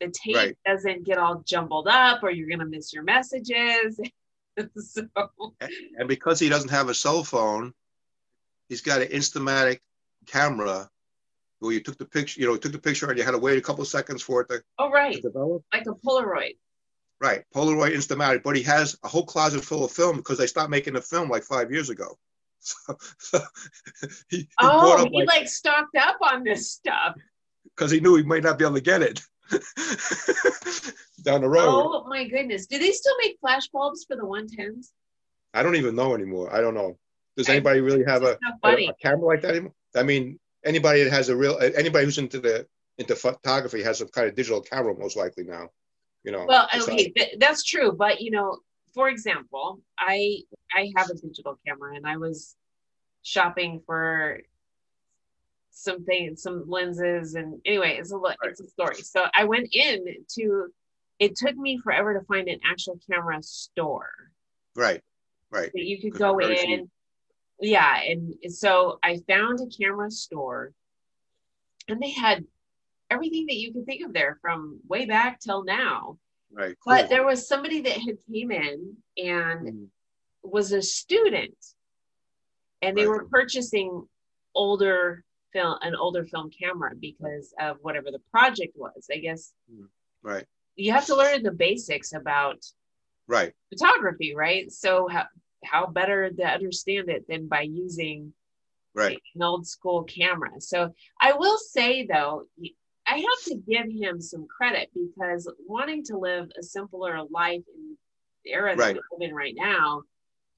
the 0.00 0.12
tape 0.12 0.36
right. 0.36 0.56
doesn't 0.66 1.04
get 1.04 1.18
all 1.18 1.42
jumbled 1.46 1.86
up 1.88 2.22
or 2.22 2.30
you're 2.30 2.48
gonna 2.48 2.68
miss 2.68 2.92
your 2.92 3.04
messages 3.04 4.00
so. 4.76 5.06
and 5.98 6.08
because 6.08 6.40
he 6.40 6.48
doesn't 6.48 6.70
have 6.70 6.88
a 6.88 6.94
cell 6.94 7.22
phone 7.22 7.72
he's 8.68 8.80
got 8.80 9.02
an 9.02 9.08
instamatic 9.08 9.78
camera 10.26 10.88
where 11.62 11.72
you 11.72 11.80
took 11.80 11.98
the 11.98 12.04
picture 12.04 12.40
you 12.40 12.46
know 12.46 12.56
took 12.56 12.72
the 12.72 12.78
picture 12.78 13.08
and 13.08 13.18
you 13.18 13.24
had 13.24 13.32
to 13.32 13.38
wait 13.38 13.58
a 13.58 13.60
couple 13.60 13.84
seconds 13.84 14.22
for 14.22 14.42
it 14.42 14.48
to 14.48 14.62
oh 14.78 14.90
right 14.90 15.14
to 15.14 15.20
develop 15.22 15.62
like 15.72 15.86
a 15.86 15.94
polaroid 16.06 16.56
Right, 17.22 17.44
Polaroid 17.54 17.94
Instamatic, 17.94 18.42
but 18.42 18.56
he 18.56 18.64
has 18.64 18.98
a 19.04 19.08
whole 19.08 19.24
closet 19.24 19.64
full 19.64 19.84
of 19.84 19.92
film 19.92 20.16
because 20.16 20.38
they 20.38 20.48
stopped 20.48 20.70
making 20.70 20.94
the 20.94 21.00
film 21.00 21.28
like 21.30 21.44
five 21.44 21.70
years 21.70 21.88
ago. 21.88 22.18
So, 22.64 22.96
so 23.18 23.40
he, 24.28 24.36
he 24.36 24.48
oh, 24.60 25.04
he 25.10 25.18
like, 25.18 25.40
like 25.40 25.48
stocked 25.48 25.96
up 25.96 26.18
on 26.22 26.44
this 26.44 26.70
stuff 26.70 27.16
because 27.64 27.90
he 27.90 27.98
knew 27.98 28.14
he 28.14 28.22
might 28.22 28.44
not 28.44 28.56
be 28.56 28.64
able 28.64 28.76
to 28.76 28.80
get 28.80 29.02
it 29.02 29.20
down 31.24 31.40
the 31.40 31.48
road. 31.48 31.66
Oh 31.66 32.06
my 32.08 32.28
goodness! 32.28 32.66
Do 32.66 32.78
they 32.78 32.92
still 32.92 33.16
make 33.20 33.36
flash 33.40 33.66
bulbs 33.66 34.04
for 34.04 34.14
the 34.14 34.22
110s? 34.22 34.90
I 35.52 35.64
don't 35.64 35.74
even 35.74 35.96
know 35.96 36.14
anymore. 36.14 36.54
I 36.54 36.60
don't 36.60 36.74
know. 36.74 36.98
Does 37.36 37.48
anybody 37.48 37.80
really 37.80 38.04
have 38.04 38.22
a, 38.22 38.38
a, 38.62 38.68
a, 38.68 38.94
camera 39.02 39.26
like 39.26 39.42
that 39.42 39.50
anymore? 39.50 39.74
I 39.96 40.04
mean, 40.04 40.38
anybody 40.64 41.04
that 41.04 41.12
has 41.12 41.28
a 41.28 41.36
real 41.36 41.58
anybody 41.76 42.04
who's 42.04 42.18
into 42.18 42.40
the 42.40 42.66
into 42.98 43.16
photography 43.16 43.82
has 43.82 43.98
some 43.98 44.08
kind 44.08 44.28
of 44.28 44.34
digital 44.34 44.60
camera 44.60 44.94
most 44.96 45.16
likely 45.16 45.44
now 45.44 45.68
you 46.24 46.32
know 46.32 46.44
well 46.46 46.68
okay 46.74 47.10
th- 47.10 47.36
that's 47.38 47.64
true 47.64 47.92
but 47.92 48.20
you 48.20 48.30
know 48.30 48.58
for 48.94 49.08
example 49.08 49.80
i 49.98 50.38
i 50.74 50.92
have 50.96 51.08
a 51.10 51.14
digital 51.14 51.58
camera 51.66 51.94
and 51.94 52.06
i 52.06 52.16
was 52.16 52.56
shopping 53.22 53.80
for 53.86 54.40
some 55.70 56.04
things 56.04 56.42
some 56.42 56.64
lenses 56.68 57.34
and 57.34 57.60
anyway 57.64 57.96
it's 57.98 58.12
a 58.12 58.16
right. 58.16 58.36
it's 58.44 58.60
a 58.60 58.68
story 58.68 58.96
so 58.96 59.24
i 59.34 59.44
went 59.44 59.68
in 59.72 60.04
to 60.28 60.66
it 61.18 61.34
took 61.36 61.56
me 61.56 61.78
forever 61.78 62.18
to 62.18 62.24
find 62.26 62.48
an 62.48 62.58
actual 62.64 62.98
camera 63.10 63.42
store 63.42 64.10
right 64.76 65.00
right 65.50 65.70
that 65.72 65.84
you 65.84 66.00
could 66.00 66.18
go 66.18 66.38
in. 66.40 66.90
Yeah 67.62 68.00
and 68.02 68.34
so 68.48 68.98
i 69.02 69.18
found 69.28 69.60
a 69.60 69.66
camera 69.66 70.10
store 70.10 70.72
and 71.88 72.00
they 72.00 72.10
had 72.10 72.44
everything 73.12 73.46
that 73.46 73.56
you 73.56 73.72
can 73.72 73.84
think 73.84 74.04
of 74.04 74.12
there 74.12 74.38
from 74.40 74.80
way 74.88 75.04
back 75.04 75.38
till 75.38 75.64
now. 75.64 76.18
Right. 76.50 76.74
Cool. 76.82 76.96
But 76.96 77.08
there 77.10 77.24
was 77.24 77.46
somebody 77.46 77.82
that 77.82 77.92
had 77.92 78.16
came 78.32 78.50
in 78.50 78.96
and 79.18 79.68
mm. 79.68 79.86
was 80.42 80.72
a 80.72 80.82
student 80.82 81.54
and 82.80 82.96
they 82.96 83.06
right. 83.06 83.22
were 83.22 83.28
purchasing 83.28 84.06
older 84.54 85.24
film 85.52 85.76
an 85.82 85.94
older 85.94 86.24
film 86.24 86.50
camera 86.50 86.92
because 86.98 87.54
of 87.60 87.76
whatever 87.82 88.10
the 88.10 88.20
project 88.30 88.72
was. 88.76 89.08
I 89.12 89.18
guess 89.18 89.52
mm. 89.72 89.86
right. 90.22 90.46
You 90.76 90.92
have 90.92 91.06
to 91.06 91.16
learn 91.16 91.42
the 91.42 91.52
basics 91.52 92.14
about 92.14 92.64
right 93.26 93.52
photography, 93.70 94.34
right? 94.34 94.70
So 94.72 95.08
how 95.08 95.26
how 95.64 95.86
better 95.86 96.30
to 96.30 96.44
understand 96.44 97.08
it 97.08 97.26
than 97.28 97.46
by 97.46 97.62
using 97.62 98.32
right 98.94 99.18
an 99.34 99.42
old 99.42 99.66
school 99.66 100.04
camera. 100.04 100.60
So 100.60 100.92
I 101.20 101.32
will 101.32 101.58
say 101.58 102.06
though, 102.06 102.44
I 103.06 103.16
have 103.16 103.44
to 103.46 103.56
give 103.56 103.86
him 103.90 104.20
some 104.20 104.46
credit 104.46 104.90
because 104.94 105.50
wanting 105.66 106.04
to 106.04 106.18
live 106.18 106.50
a 106.58 106.62
simpler 106.62 107.20
life 107.30 107.62
in 107.74 107.96
the 108.44 108.52
era 108.52 108.76
that 108.76 108.94
we 108.94 109.00
live 109.18 109.30
in 109.30 109.34
right 109.34 109.54
now, 109.56 110.02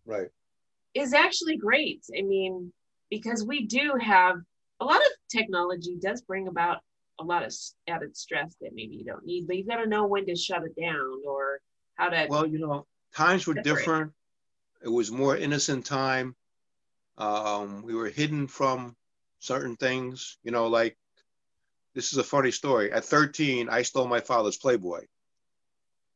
right, 0.05 0.29
is 0.95 1.13
actually 1.15 1.57
great. 1.57 2.05
I 2.17 2.23
mean, 2.23 2.73
because 3.11 3.45
we 3.45 3.67
do 3.67 3.95
have 4.01 4.37
a 4.81 4.85
lot 4.85 4.97
of 4.97 5.13
technology 5.31 5.97
does 6.01 6.23
bring 6.23 6.49
about 6.49 6.79
a 7.21 7.25
lot 7.25 7.45
of 7.45 7.55
added 7.87 8.17
stress 8.17 8.57
that 8.61 8.73
maybe 8.75 8.97
you 8.97 9.05
don't 9.05 9.25
need, 9.25 9.47
but 9.47 9.57
you've 9.57 9.69
got 9.69 9.77
to 9.77 9.87
know 9.87 10.07
when 10.07 10.27
to 10.27 10.35
shut 10.35 10.65
it 10.65 10.79
down 10.81 11.23
or 11.27 11.61
how 11.95 12.09
to. 12.09 12.27
Well, 12.29 12.47
you 12.47 12.59
know, 12.59 12.87
times 13.15 13.47
were 13.47 13.55
different. 13.55 14.13
It 14.85 14.93
was 14.93 15.11
more 15.11 15.35
innocent 15.35 15.87
time. 15.87 16.37
Um, 17.17 17.83
we 17.83 17.95
were 17.95 18.11
hidden 18.11 18.47
from 18.47 18.95
certain 19.39 19.77
things, 19.77 20.37
you 20.45 20.51
know, 20.51 20.67
like 20.67 20.97
this 21.95 22.13
is 22.13 22.19
a 22.19 22.25
funny 22.25 22.51
story. 22.51 22.93
At 22.93 23.05
13, 23.05 23.69
I 23.71 23.83
stole 23.83 24.07
my 24.07 24.21
father's 24.21 24.59
Playboy, 24.59 25.07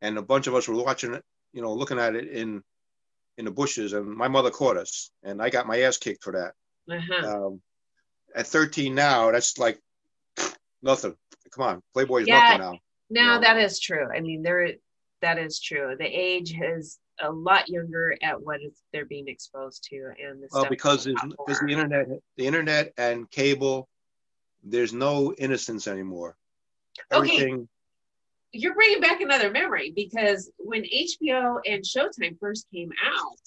and 0.03 0.19
a 0.19 0.23
bunch 0.23 0.49
of 0.49 0.55
us 0.55 0.69
were 0.69 0.77
watching 0.77 1.15
it, 1.15 1.25
you 1.53 1.63
know, 1.63 1.73
looking 1.73 1.99
at 1.99 2.15
it 2.15 2.29
in 2.29 2.63
in 3.39 3.47
the 3.47 3.51
bushes, 3.51 3.95
and 3.95 4.07
my 4.07 4.29
mother 4.29 4.51
caught 4.51 4.77
us, 4.77 5.11
and 5.23 5.41
I 5.41 5.49
got 5.49 5.67
my 5.67 5.81
ass 5.83 5.97
kicked 5.97 6.25
for 6.25 6.33
that. 6.33 6.55
Uh-huh. 6.95 7.47
Um, 7.47 7.63
at 8.35 8.49
13 8.49 8.95
now, 8.95 9.31
that's 9.31 9.57
like 9.57 9.81
nothing. 10.83 11.15
Come 11.53 11.65
on, 11.65 11.83
Playboy 11.95 12.23
is 12.23 12.29
yeah, 12.29 12.41
nothing 12.41 12.59
now. 12.59 12.79
Now 13.09 13.35
you 13.35 13.41
know? 13.41 13.41
that 13.41 13.57
is 13.59 13.81
true. 13.81 14.09
I 14.15 14.21
mean, 14.21 14.43
there 14.43 14.73
that 15.23 15.39
is 15.39 15.59
true. 15.61 15.97
The 15.99 16.05
age 16.05 16.55
is 16.61 16.99
a 17.21 17.31
lot 17.31 17.69
younger 17.69 18.17
at 18.23 18.41
what 18.41 18.63
is 18.63 18.83
they're 18.93 19.07
being 19.07 19.29
exposed 19.29 19.85
to, 19.91 20.13
and 20.23 20.43
the 20.43 20.49
well, 20.53 20.67
because 20.69 21.05
there's, 21.05 21.21
there's 21.47 21.61
the 21.61 21.73
internet, 21.73 22.07
the 22.37 22.47
internet 22.47 22.93
and 22.97 23.31
cable 23.31 23.89
there's 24.65 24.93
no 24.93 25.33
innocence 25.35 25.87
anymore. 25.87 26.37
Everything. 27.11 27.55
Okay. 27.55 27.65
You're 28.53 28.75
bringing 28.75 29.01
back 29.01 29.21
another 29.21 29.51
memory 29.51 29.93
because 29.95 30.51
when 30.59 30.83
HBO 30.83 31.61
and 31.67 31.85
Showtime 31.85 32.39
first 32.41 32.67
came 32.73 32.91
out, 33.07 33.41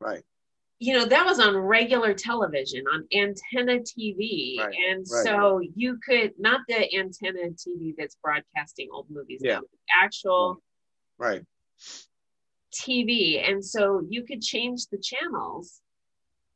right? 0.00 0.24
You 0.80 0.98
know 0.98 1.04
that 1.04 1.26
was 1.26 1.38
on 1.38 1.56
regular 1.56 2.14
television 2.14 2.84
on 2.92 3.06
antenna 3.14 3.80
TV, 3.80 4.58
right. 4.58 4.74
and 4.88 5.06
right. 5.10 5.24
so 5.24 5.60
you 5.76 5.98
could 6.04 6.32
not 6.38 6.62
the 6.68 6.92
antenna 6.96 7.50
TV 7.50 7.94
that's 7.96 8.16
broadcasting 8.16 8.88
old 8.90 9.06
movies, 9.10 9.40
yeah, 9.44 9.60
actual, 10.02 10.56
mm. 10.56 10.58
right, 11.18 11.42
TV, 12.72 13.48
and 13.48 13.64
so 13.64 14.02
you 14.08 14.24
could 14.24 14.42
change 14.42 14.86
the 14.86 14.98
channels. 14.98 15.80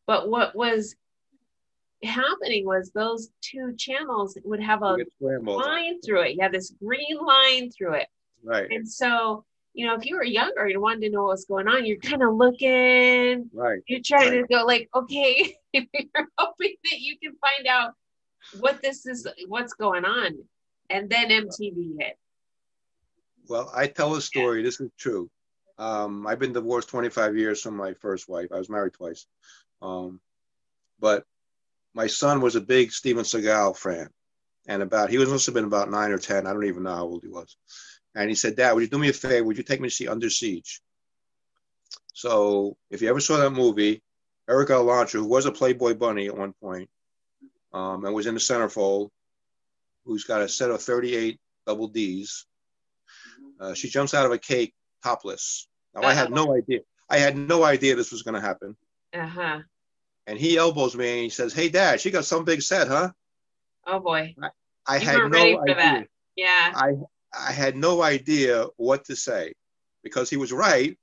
But 0.07 0.29
what 0.29 0.55
was 0.55 0.96
happening 2.03 2.66
was 2.66 2.90
those 2.90 3.31
two 3.40 3.74
channels 3.77 4.37
would 4.44 4.61
have 4.61 4.83
a 4.83 4.96
line 5.20 6.00
through 6.03 6.22
it. 6.22 6.35
You 6.35 6.42
have 6.42 6.53
this 6.53 6.74
green 6.83 7.18
line 7.24 7.70
through 7.70 7.94
it. 7.94 8.09
Right. 8.42 8.70
And 8.70 8.88
so, 8.88 9.44
you 9.72 9.87
know, 9.87 9.94
if 9.94 10.05
you 10.05 10.16
were 10.16 10.24
younger 10.24 10.66
and 10.66 10.81
wanted 10.81 11.00
to 11.03 11.11
know 11.11 11.22
what 11.22 11.31
was 11.31 11.46
going 11.46 11.68
on, 11.68 11.87
you're 11.87 11.96
kind 11.98 12.22
of 12.22 12.35
looking. 12.35 13.50
Right. 13.53 13.81
You're 13.87 14.00
trying 14.05 14.33
right. 14.33 14.40
to 14.42 14.55
go 14.55 14.64
like, 14.64 14.88
okay, 14.94 15.57
you're 15.72 16.29
hoping 16.38 16.74
that 16.85 17.00
you 17.00 17.16
can 17.22 17.33
find 17.40 17.66
out 17.66 17.92
what 18.61 18.83
this 18.83 19.07
is, 19.07 19.27
what's 19.48 19.72
going 19.72 20.05
on. 20.05 20.38
And 20.90 21.09
then 21.09 21.31
MTV 21.31 21.96
hit. 21.98 22.18
Well, 23.48 23.70
I 23.74 23.87
tell 23.87 24.14
a 24.14 24.20
story. 24.20 24.62
This 24.62 24.81
is 24.81 24.90
true. 24.98 25.31
Um, 25.79 26.27
I've 26.27 26.39
been 26.39 26.53
divorced 26.53 26.89
25 26.89 27.37
years 27.37 27.61
from 27.61 27.77
my 27.77 27.95
first 27.95 28.29
wife. 28.29 28.49
I 28.53 28.59
was 28.59 28.71
married 28.71 28.93
twice. 28.95 29.27
Um, 29.83 30.21
but 31.01 31.25
my 31.95 32.07
son 32.07 32.41
was 32.41 32.57
a 32.57 32.61
big 32.61 32.93
Steven 32.93 33.25
Seagal 33.25 33.77
fan. 33.77 34.09
And 34.67 34.83
about, 34.83 35.11
he 35.11 35.19
was 35.19 35.29
must 35.29 35.47
have 35.47 35.55
been 35.55 35.65
about 35.65 35.91
nine 35.91 36.11
or 36.11 36.19
10. 36.19 36.47
I 36.47 36.53
don't 36.53 36.65
even 36.65 36.85
know 36.85 36.95
how 36.95 37.05
old 37.05 37.23
he 37.23 37.29
was. 37.29 37.57
And 38.15 38.29
he 38.29 38.37
said, 38.37 38.57
Dad, 38.57 38.73
would 38.73 38.83
you 38.83 38.89
do 38.89 38.99
me 38.99 39.09
a 39.09 39.13
favor? 39.13 39.45
Would 39.45 39.59
you 39.59 39.65
take 39.65 39.81
me 39.81 39.89
to 39.89 39.95
see 39.95 40.09
Under 40.09 40.31
Siege? 40.31 40.81
So 42.13 42.77
if 42.91 43.03
you 43.03 43.09
ever 43.09 43.21
saw 43.21 43.39
that 43.39 43.51
movie, 43.51 44.03
Erika 44.49 44.75
Eleniak, 44.75 45.11
who 45.11 45.25
was 45.25 45.47
a 45.47 45.53
Playboy 45.53 45.95
bunny 45.95 46.27
at 46.27 46.37
one 46.37 46.53
point, 46.53 46.89
um, 47.73 48.05
and 48.05 48.15
was 48.15 48.27
in 48.27 48.35
the 48.35 48.41
centerfold, 48.41 49.11
who's 50.05 50.25
got 50.25 50.43
a 50.43 50.49
set 50.49 50.71
of 50.71 50.81
38 50.81 51.41
double 51.67 51.89
D's. 51.89 52.47
Uh, 53.61 53.75
she 53.75 53.89
jumps 53.89 54.15
out 54.15 54.27
of 54.27 54.33
a 54.33 54.39
cake 54.39 54.75
topless. 55.05 55.69
Now 55.95 56.01
Uh-oh. 56.01 56.09
I 56.09 56.14
had 56.14 56.31
no 56.31 56.57
idea. 56.57 56.81
I 57.09 57.19
had 57.19 57.37
no 57.37 57.62
idea 57.62 57.95
this 57.95 58.12
was 58.12 58.23
going 58.23 58.35
to 58.35 58.40
happen. 58.40 58.77
Uh 59.12 59.27
huh. 59.27 59.61
And 60.27 60.38
he 60.38 60.57
elbows 60.57 60.97
me 60.97 61.11
and 61.12 61.23
he 61.23 61.29
says, 61.29 61.53
"Hey, 61.53 61.69
Dad, 61.69 62.01
she 62.01 62.11
got 62.11 62.25
some 62.25 62.45
big 62.45 62.62
set, 62.62 62.88
huh?" 62.88 63.11
Oh 63.87 64.01
boy. 64.01 64.35
I, 64.43 64.49
I 64.97 64.99
had 64.99 65.19
no 65.31 65.38
idea. 65.38 65.75
That. 65.75 66.09
Yeah. 66.35 66.73
I 66.75 66.88
I 67.49 67.53
had 67.53 67.77
no 67.77 68.03
idea 68.03 68.67
what 68.77 69.05
to 69.07 69.17
say 69.17 69.53
because 70.03 70.31
he 70.31 70.37
was 70.37 70.53
right. 70.53 70.99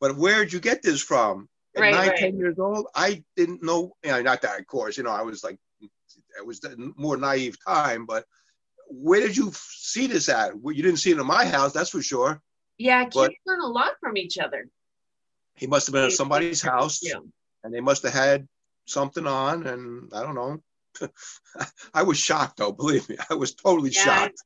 But 0.00 0.16
where'd 0.16 0.52
you 0.52 0.60
get 0.60 0.82
this 0.82 1.02
from? 1.02 1.48
At 1.74 1.80
right, 1.80 1.94
nine, 1.94 2.08
right. 2.08 2.18
ten 2.18 2.36
years 2.36 2.58
old, 2.58 2.86
I 2.94 3.24
didn't 3.36 3.62
know. 3.62 3.96
You 4.04 4.10
know, 4.12 4.22
not 4.22 4.42
that, 4.42 4.60
of 4.60 4.66
course. 4.66 4.96
You 4.98 5.04
know, 5.04 5.10
I 5.10 5.22
was 5.22 5.42
like, 5.44 5.58
it 5.80 6.46
was 6.46 6.60
more 6.96 7.16
naive 7.16 7.56
time. 7.64 8.04
But 8.04 8.26
where 8.88 9.20
did 9.20 9.36
you 9.36 9.52
see 9.54 10.06
this 10.06 10.28
at? 10.28 10.58
Well, 10.58 10.74
you 10.74 10.82
didn't 10.82 10.98
see 10.98 11.12
it 11.12 11.18
in 11.18 11.26
my 11.26 11.46
house, 11.46 11.72
that's 11.72 11.90
for 11.90 12.02
sure. 12.02 12.40
Yeah, 12.78 13.04
kids 13.04 13.14
but 13.14 13.32
learn 13.46 13.60
a 13.60 13.66
lot 13.66 13.92
from 14.00 14.16
each 14.16 14.38
other. 14.38 14.68
He 15.54 15.66
must 15.66 15.86
have 15.86 15.92
been 15.92 16.04
at 16.04 16.12
somebody's 16.12 16.62
house, 16.62 17.00
yeah. 17.02 17.20
and 17.62 17.72
they 17.72 17.80
must 17.80 18.02
have 18.02 18.14
had 18.14 18.48
something 18.86 19.26
on, 19.26 19.66
and 19.66 20.10
I 20.14 20.22
don't 20.22 20.34
know. 20.34 20.62
I 21.94 22.02
was 22.02 22.18
shocked, 22.18 22.56
though. 22.58 22.72
Believe 22.72 23.08
me, 23.08 23.16
I 23.30 23.34
was 23.34 23.54
totally 23.54 23.90
yeah, 23.90 24.02
shocked. 24.02 24.42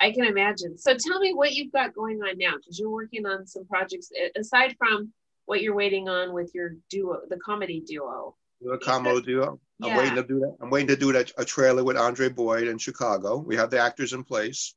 I 0.00 0.10
can 0.10 0.24
imagine. 0.24 0.76
So 0.78 0.96
tell 0.98 1.20
me 1.20 1.32
what 1.32 1.52
you've 1.52 1.72
got 1.72 1.94
going 1.94 2.20
on 2.22 2.36
now, 2.38 2.56
because 2.56 2.78
you're 2.78 2.90
working 2.90 3.24
on 3.26 3.46
some 3.46 3.64
projects 3.66 4.10
aside 4.36 4.74
from 4.78 5.12
what 5.46 5.62
you're 5.62 5.74
waiting 5.74 6.08
on 6.08 6.32
with 6.32 6.50
your 6.54 6.76
duo, 6.90 7.20
the 7.28 7.38
comedy 7.38 7.82
duo. 7.86 8.36
The 8.60 8.78
combo 8.78 9.20
duo. 9.20 9.60
I'm 9.82 9.96
waiting 9.96 10.14
to 10.14 10.22
do 10.22 10.38
that. 10.40 10.56
I'm 10.60 10.70
waiting 10.70 10.88
to 10.88 10.96
do 10.96 11.12
that 11.12 11.32
a 11.36 11.44
trailer 11.44 11.82
with 11.82 11.96
Andre 11.96 12.28
Boyd 12.28 12.68
in 12.68 12.78
Chicago. 12.78 13.38
We 13.38 13.56
have 13.56 13.70
the 13.70 13.80
actors 13.80 14.12
in 14.12 14.22
place, 14.22 14.74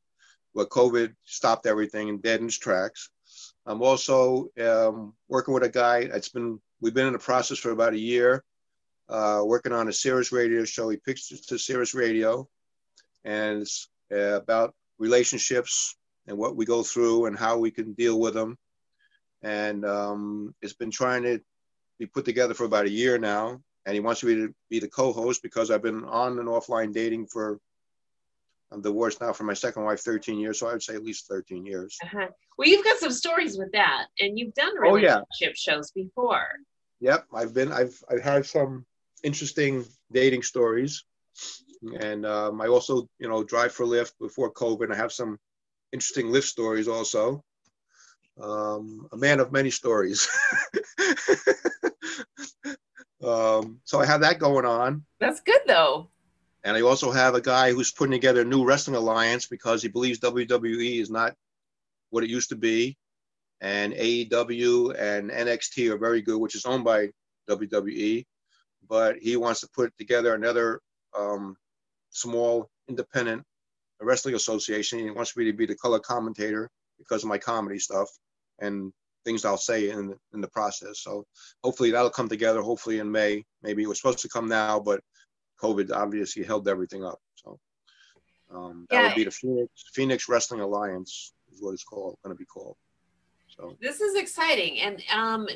but 0.56 0.70
COVID 0.70 1.13
stopped 1.26 1.68
everything 1.68 2.10
and 2.10 2.24
deadened 2.24 2.52
tracks. 2.52 3.10
I'm 3.65 3.82
also 3.82 4.50
um, 4.60 5.13
working 5.28 5.54
with 5.54 5.63
a 5.63 5.70
guy. 5.70 6.00
It's 6.00 6.30
been 6.30 6.60
we've 6.80 6.94
been 6.94 7.08
in 7.08 7.13
the 7.13 7.20
process 7.20 7.58
for 7.58 7.72
about 7.72 7.94
a 7.94 8.00
year, 8.00 8.44
uh, 9.10 9.41
working 9.44 9.74
on 9.74 9.89
a 9.89 9.94
Sirius 9.94 10.32
radio 10.32 10.63
show. 10.63 10.89
He 10.89 10.98
pitched 10.98 11.32
it 11.32 11.48
to 11.48 11.60
Sirius 11.60 11.94
Radio, 11.94 12.48
and 13.26 13.63
it's 13.63 13.89
uh, 14.12 14.39
about 14.41 14.74
relationships 14.98 15.98
and 16.28 16.38
what 16.38 16.56
we 16.56 16.65
go 16.65 16.84
through 16.84 17.26
and 17.26 17.38
how 17.38 17.58
we 17.58 17.72
can 17.72 17.94
deal 17.94 18.20
with 18.20 18.34
them. 18.34 18.58
And 19.41 19.86
um, 19.86 20.56
it's 20.62 20.74
been 20.74 20.91
trying 20.91 21.24
to 21.24 21.41
be 22.00 22.06
put 22.06 22.26
together 22.26 22.54
for 22.54 22.63
about 22.63 22.86
a 22.86 22.89
year 22.89 23.18
now. 23.18 23.62
And 23.86 23.94
he 23.94 24.00
wants 24.00 24.24
me 24.24 24.34
to 24.36 24.56
be 24.70 24.80
the 24.80 24.88
co-host 24.88 25.44
because 25.44 25.70
I've 25.70 25.84
been 25.84 26.04
on 26.06 26.39
and 26.39 26.48
offline 26.48 26.91
dating 26.91 27.28
for 27.28 27.60
I'm 28.71 28.82
divorced 28.82 29.21
now 29.21 29.32
from 29.32 29.47
my 29.47 29.54
second 29.54 29.84
wife 29.84 30.01
13 30.01 30.39
years, 30.39 30.60
so 30.60 30.67
I 30.67 30.73
would 30.73 30.84
say 30.84 30.95
at 30.95 31.04
least 31.04 31.28
13 31.28 31.65
years. 31.65 31.97
Uh-huh. 32.04 32.28
Well, 32.58 32.67
you've 32.67 32.84
got 32.84 32.97
some 32.97 33.12
stories 33.12 33.58
with 33.58 33.71
that, 33.73 34.08
and 34.19 34.38
you've 34.38 34.54
done 34.54 34.78
relationship 34.78 35.23
oh, 35.23 35.25
yeah. 35.39 35.51
shows 35.56 35.91
before. 35.91 36.47
Yep, 36.99 37.25
I've 37.34 37.54
been 37.54 37.71
I've 37.71 37.97
I've 38.10 38.21
had 38.21 38.45
some 38.45 38.86
interesting 39.23 39.86
dating 40.12 40.43
stories 40.43 41.04
and 42.01 42.25
um, 42.25 42.62
I 42.62 42.67
also, 42.67 43.08
you 43.19 43.28
know, 43.28 43.43
drive 43.43 43.71
for 43.71 43.86
Lyft 43.86 44.13
before 44.19 44.51
COVID. 44.51 44.91
I 44.91 44.95
have 44.95 45.12
some 45.12 45.38
interesting 45.91 46.28
Lyft 46.28 46.43
stories 46.43 46.88
also. 46.88 47.43
Um, 48.41 49.08
a 49.12 49.17
man 49.17 49.39
of 49.39 49.51
many 49.51 49.69
stories. 49.69 50.28
um, 53.23 53.80
so 53.84 53.99
I 53.99 54.06
have 54.06 54.21
that 54.21 54.39
going 54.39 54.65
on. 54.65 55.06
That's 55.19 55.41
good 55.41 55.62
though. 55.67 56.10
And 56.65 56.75
I 56.75 56.82
also 56.82 57.12
have 57.12 57.36
a 57.36 57.41
guy 57.41 57.71
who's 57.71 57.91
putting 57.91 58.12
together 58.12 58.41
a 58.41 58.45
new 58.45 58.65
wrestling 58.65 58.95
alliance 58.95 59.45
because 59.45 59.84
he 59.84 59.88
believes 59.88 60.19
WWE 60.19 60.99
is 60.99 61.12
not 61.12 61.36
what 62.10 62.23
it 62.23 62.30
used 62.32 62.49
to 62.49 62.56
be. 62.56 62.97
And 63.62 63.93
AEW 63.93 64.99
and 64.99 65.30
NXT 65.30 65.91
are 65.91 65.97
very 65.99 66.23
good, 66.23 66.39
which 66.39 66.56
is 66.56 66.65
owned 66.65 66.84
by 66.84 67.10
WWE. 67.47 68.25
But 68.89 69.17
he 69.21 69.38
wants 69.38 69.62
to 69.62 69.69
put 69.75 69.95
together 69.99 70.34
another 70.34 70.82
um, 71.15 71.56
small 72.10 72.67
independent 72.89 73.43
wrestling 74.01 74.34
association. 74.34 74.99
He 74.99 75.12
wants 75.12 75.38
me 75.38 75.45
to 75.45 75.54
be 75.54 75.67
the 75.67 75.75
color 75.75 75.99
commentator 75.99 76.69
because 76.97 77.23
of 77.23 77.30
my 77.30 77.38
comedy 77.38 77.78
stuff 77.78 78.10
and 78.60 78.91
things 79.23 79.45
I'll 79.45 79.58
say 79.58 79.91
in 79.91 80.15
in 80.34 80.41
the 80.41 80.47
process. 80.47 80.99
So 81.01 81.25
hopefully 81.63 81.91
that'll 81.91 82.10
come 82.10 82.30
together. 82.30 82.62
Hopefully 82.62 82.99
in 82.99 83.12
May. 83.12 83.43
Maybe 83.62 83.84
it 83.84 83.88
was 83.88 83.99
supposed 83.99 84.19
to 84.19 84.30
come 84.30 84.47
now, 84.47 84.80
but 84.80 85.01
COVID 85.62 85.91
obviously 85.91 86.44
held 86.44 86.68
everything 86.68 87.04
up. 87.04 87.20
So 87.36 87.60
um, 88.54 88.86
that 88.89 88.96
yeah. 88.96 89.08
would 89.08 89.15
be 89.15 89.24
the 89.24 89.32
Phoenix 89.32 89.70
Phoenix 89.94 90.30
Wrestling 90.30 90.62
Alliance 90.62 91.34
is 91.52 91.62
what 91.62 91.74
it's 91.74 91.84
called. 91.84 92.18
Going 92.24 92.36
to 92.36 92.39
be 92.39 92.46
called. 92.46 92.76
So 93.48 93.76
this 93.82 94.02
is 94.02 94.15
exciting. 94.15 94.80
And 94.80 95.02
um, 95.13 95.48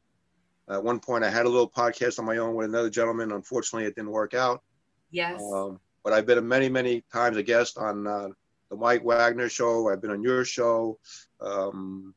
At 0.68 0.84
one 0.84 1.00
point, 1.00 1.24
I 1.24 1.30
had 1.30 1.46
a 1.46 1.48
little 1.48 1.68
podcast 1.68 2.20
on 2.20 2.24
my 2.24 2.36
own 2.36 2.54
with 2.54 2.68
another 2.68 2.90
gentleman. 2.90 3.32
Unfortunately, 3.32 3.86
it 3.86 3.96
didn't 3.96 4.12
work 4.12 4.34
out. 4.34 4.62
Yes. 5.10 5.42
Um, 5.42 5.80
but 6.02 6.12
I've 6.12 6.26
been 6.26 6.46
many 6.46 6.68
many 6.68 7.02
times 7.12 7.36
a 7.36 7.42
guest 7.42 7.78
on 7.78 8.06
uh, 8.06 8.28
the 8.70 8.76
Mike 8.76 9.04
Wagner 9.04 9.48
show. 9.48 9.88
I've 9.88 10.00
been 10.00 10.10
on 10.10 10.22
your 10.22 10.44
show. 10.44 10.98
Um, 11.40 12.14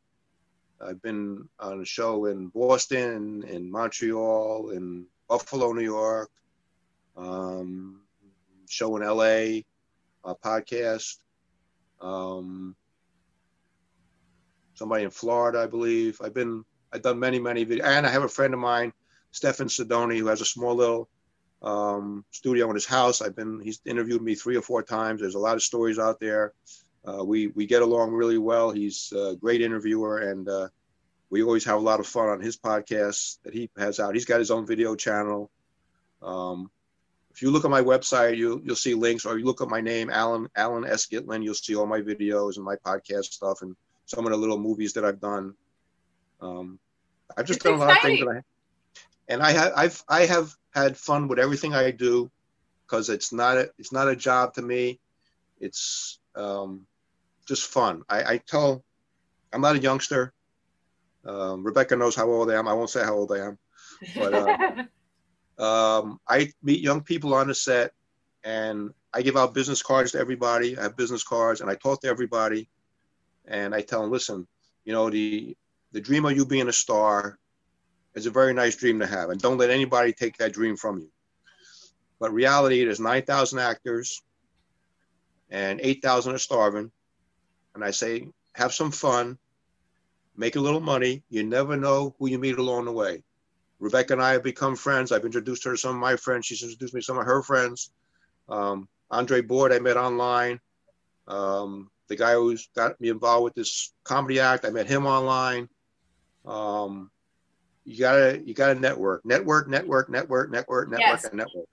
I've 0.81 1.01
been 1.01 1.47
on 1.59 1.81
a 1.81 1.85
show 1.85 2.25
in 2.25 2.47
Boston, 2.47 3.43
in 3.47 3.71
Montreal, 3.71 4.69
in 4.71 5.05
Buffalo, 5.27 5.71
New 5.71 5.83
York. 5.83 6.29
Um, 7.15 8.01
show 8.69 8.95
in 8.97 9.03
LA, 9.03 9.61
a 10.25 10.35
podcast. 10.35 11.17
Um, 12.01 12.75
somebody 14.75 15.03
in 15.03 15.09
Florida, 15.09 15.59
I 15.59 15.67
believe. 15.67 16.19
I've 16.23 16.33
been, 16.33 16.65
I've 16.91 17.01
done 17.01 17.19
many, 17.19 17.39
many 17.39 17.65
videos. 17.65 17.85
And 17.85 18.05
I 18.05 18.09
have 18.09 18.23
a 18.23 18.29
friend 18.29 18.53
of 18.53 18.59
mine, 18.59 18.91
Stefan 19.31 19.67
Sidoni, 19.67 20.17
who 20.17 20.27
has 20.27 20.41
a 20.41 20.45
small 20.45 20.75
little 20.75 21.07
um, 21.63 22.25
studio 22.31 22.69
in 22.69 22.75
his 22.75 22.85
house. 22.85 23.21
I've 23.21 23.35
been, 23.35 23.59
he's 23.61 23.81
interviewed 23.85 24.21
me 24.21 24.35
three 24.35 24.55
or 24.55 24.61
four 24.61 24.83
times. 24.83 25.21
There's 25.21 25.35
a 25.35 25.39
lot 25.39 25.55
of 25.55 25.63
stories 25.63 25.99
out 25.99 26.19
there. 26.19 26.53
Uh, 27.05 27.23
we, 27.23 27.47
we 27.47 27.65
get 27.65 27.81
along 27.81 28.11
really 28.11 28.37
well. 28.37 28.71
He's 28.71 29.11
a 29.15 29.35
great 29.35 29.61
interviewer 29.61 30.19
and 30.19 30.47
uh, 30.47 30.67
we 31.29 31.41
always 31.41 31.65
have 31.65 31.77
a 31.77 31.83
lot 31.83 31.99
of 31.99 32.05
fun 32.05 32.29
on 32.29 32.41
his 32.41 32.57
podcast 32.57 33.39
that 33.43 33.53
he 33.53 33.69
has 33.77 33.99
out. 33.99 34.13
He's 34.13 34.25
got 34.25 34.39
his 34.39 34.51
own 34.51 34.67
video 34.67 34.95
channel. 34.95 35.49
Um, 36.21 36.69
if 37.33 37.41
you 37.41 37.49
look 37.49 37.65
at 37.65 37.71
my 37.71 37.81
website, 37.81 38.37
you 38.37 38.61
you'll 38.63 38.75
see 38.75 38.93
links, 38.93 39.25
or 39.25 39.39
you 39.39 39.45
look 39.45 39.61
at 39.61 39.67
my 39.67 39.81
name, 39.81 40.11
Allan 40.11 40.47
Allan 40.55 40.85
S. 40.85 41.07
Gitlin, 41.07 41.43
you'll 41.43 41.55
see 41.55 41.75
all 41.75 41.87
my 41.87 42.01
videos 42.01 42.57
and 42.57 42.65
my 42.65 42.75
podcast 42.75 43.33
stuff 43.33 43.63
and 43.63 43.75
some 44.05 44.25
of 44.25 44.31
the 44.31 44.37
little 44.37 44.59
movies 44.59 44.93
that 44.93 45.03
I've 45.03 45.19
done. 45.19 45.55
Um, 46.39 46.79
I've 47.35 47.47
just 47.47 47.57
it's 47.57 47.63
done 47.63 47.73
a 47.73 47.77
lot 47.77 47.97
of 47.97 48.03
things, 48.03 48.21
I, 48.21 48.41
and 49.27 49.41
I 49.41 49.51
have 49.53 49.73
I've 49.75 50.03
I 50.07 50.25
have 50.27 50.55
had 50.73 50.97
fun 50.97 51.27
with 51.27 51.39
everything 51.39 51.73
I 51.73 51.91
do 51.91 52.31
because 52.85 53.09
it's 53.09 53.31
not 53.31 53.57
a, 53.57 53.69
it's 53.77 53.91
not 53.91 54.07
a 54.07 54.15
job 54.15 54.53
to 54.55 54.61
me. 54.61 54.99
It's 55.59 56.19
um, 56.35 56.85
just 57.47 57.67
fun. 57.67 58.03
I, 58.09 58.23
I 58.23 58.37
tell 58.37 58.83
I'm 59.51 59.61
not 59.61 59.75
a 59.75 59.79
youngster. 59.79 60.33
Um, 61.25 61.63
Rebecca 61.63 61.95
knows 61.95 62.15
how 62.15 62.29
old 62.29 62.51
I 62.51 62.55
am. 62.55 62.67
I 62.67 62.73
won't 62.73 62.89
say 62.89 63.03
how 63.03 63.15
old 63.15 63.31
I 63.31 63.47
am, 63.47 63.57
but. 64.15 64.33
Uh, 64.33 64.83
Um, 65.57 66.19
I 66.27 66.51
meet 66.63 66.81
young 66.81 67.01
people 67.01 67.33
on 67.33 67.47
the 67.47 67.55
set 67.55 67.91
and 68.43 68.91
I 69.13 69.21
give 69.21 69.37
out 69.37 69.53
business 69.53 69.83
cards 69.83 70.11
to 70.11 70.19
everybody. 70.19 70.77
I 70.77 70.83
have 70.83 70.97
business 70.97 71.23
cards 71.23 71.61
and 71.61 71.69
I 71.69 71.75
talk 71.75 72.01
to 72.01 72.07
everybody 72.07 72.69
and 73.45 73.75
I 73.75 73.81
tell 73.81 74.01
them, 74.01 74.11
listen, 74.11 74.47
you 74.83 74.93
know, 74.93 75.09
the, 75.09 75.55
the 75.91 76.01
dream 76.01 76.25
of 76.25 76.35
you 76.35 76.45
being 76.45 76.69
a 76.69 76.73
star 76.73 77.37
is 78.15 78.25
a 78.25 78.31
very 78.31 78.53
nice 78.53 78.75
dream 78.75 78.99
to 78.99 79.07
have. 79.07 79.29
And 79.29 79.41
don't 79.41 79.57
let 79.57 79.69
anybody 79.69 80.13
take 80.13 80.37
that 80.37 80.53
dream 80.53 80.75
from 80.75 80.99
you. 80.99 81.09
But 82.19 82.33
reality, 82.33 82.83
there's 82.83 82.99
9,000 82.99 83.59
actors 83.59 84.21
and 85.49 85.79
8,000 85.81 86.35
are 86.35 86.37
starving. 86.37 86.91
and 87.75 87.83
I 87.83 87.91
say, 87.91 88.27
have 88.55 88.73
some 88.73 88.91
fun, 88.91 89.37
make 90.35 90.55
a 90.55 90.59
little 90.59 90.79
money. 90.79 91.23
You 91.29 91.43
never 91.43 91.75
know 91.75 92.15
who 92.17 92.29
you 92.29 92.39
meet 92.39 92.57
along 92.57 92.85
the 92.85 92.91
way. 92.91 93.23
Rebecca 93.79 94.13
and 94.13 94.21
I 94.21 94.33
have 94.33 94.43
become 94.43 94.75
friends. 94.75 95.11
I've 95.11 95.25
introduced 95.25 95.63
her 95.65 95.71
to 95.71 95.77
some 95.77 95.95
of 95.95 96.01
my 96.01 96.15
friends. 96.15 96.45
She's 96.45 96.63
introduced 96.63 96.93
me 96.93 97.01
to 97.01 97.05
some 97.05 97.17
of 97.17 97.25
her 97.25 97.43
friends. 97.43 97.91
Um, 98.47 98.87
Andre 99.11 99.41
Boyd, 99.41 99.73
I 99.73 99.79
met 99.79 99.97
online. 99.97 100.59
Um, 101.27 101.89
the 102.07 102.15
guy 102.15 102.33
who's 102.33 102.69
got 102.75 102.99
me 103.01 103.09
involved 103.09 103.43
with 103.43 103.53
this 103.55 103.93
comedy 104.03 104.39
act, 104.39 104.65
I 104.65 104.69
met 104.69 104.87
him 104.87 105.05
online. 105.05 105.67
Um, 106.45 107.11
you 107.85 107.99
gotta 107.99 108.41
you 108.45 108.53
gotta 108.53 108.79
network, 108.79 109.25
network, 109.25 109.67
network, 109.67 110.09
network, 110.09 110.51
network, 110.51 110.89
network, 110.89 110.99
yes. 110.99 111.25
and 111.25 111.33
network. 111.35 111.67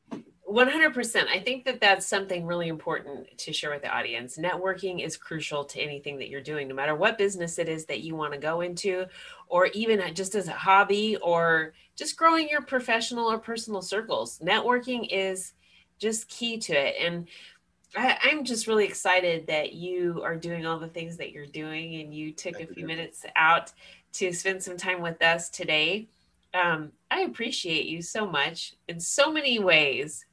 100%. 0.51 1.29
I 1.29 1.39
think 1.39 1.65
that 1.65 1.81
that's 1.81 2.07
something 2.07 2.45
really 2.45 2.67
important 2.67 3.39
to 3.39 3.53
share 3.53 3.71
with 3.71 3.83
the 3.83 3.89
audience. 3.89 4.37
Networking 4.37 5.05
is 5.05 5.17
crucial 5.17 5.65
to 5.65 5.81
anything 5.81 6.19
that 6.19 6.29
you're 6.29 6.41
doing, 6.41 6.67
no 6.67 6.75
matter 6.75 6.97
what 6.97 7.19
business 7.19 7.59
it 7.59 7.69
is 7.69 7.85
that 7.87 8.01
you 8.01 8.17
want 8.17 8.33
to 8.33 8.39
go 8.39 8.61
into, 8.61 9.07
or 9.47 9.67
even 9.67 10.03
just 10.13 10.35
as 10.35 10.49
a 10.49 10.53
hobby, 10.53 11.17
or 11.19 11.73
just 11.95 12.17
growing 12.17 12.49
your 12.49 12.63
professional 12.63 13.31
or 13.31 13.39
personal 13.39 13.81
circles. 13.81 14.41
Networking 14.41 15.07
is 15.11 15.53
just 16.01 16.29
key 16.29 16.59
to 16.59 16.73
it. 16.73 16.97
And 16.99 17.29
I, 17.97 18.19
am 18.31 18.45
just 18.45 18.67
really 18.67 18.85
excited 18.85 19.47
that 19.47 19.73
you 19.73 20.21
are 20.25 20.37
doing 20.37 20.67
all 20.67 20.79
the 20.79 20.89
things 20.89 21.17
that 21.19 21.33
you're 21.33 21.47
doing 21.47 22.01
and 22.01 22.15
you 22.15 22.33
took 22.33 22.55
Thank 22.55 22.71
a 22.71 22.75
few 22.75 22.83
you. 22.83 22.87
minutes 22.87 23.25
out 23.37 23.73
to 24.13 24.33
spend 24.33 24.63
some 24.63 24.77
time 24.77 25.01
with 25.01 25.23
us 25.23 25.49
today. 25.49 26.09
Um, 26.55 26.93
I 27.11 27.21
appreciate 27.21 27.87
you 27.87 28.03
so 28.03 28.27
much 28.27 28.75
in 28.89 29.01
so 29.01 29.33
many 29.33 29.59
ways. 29.59 30.25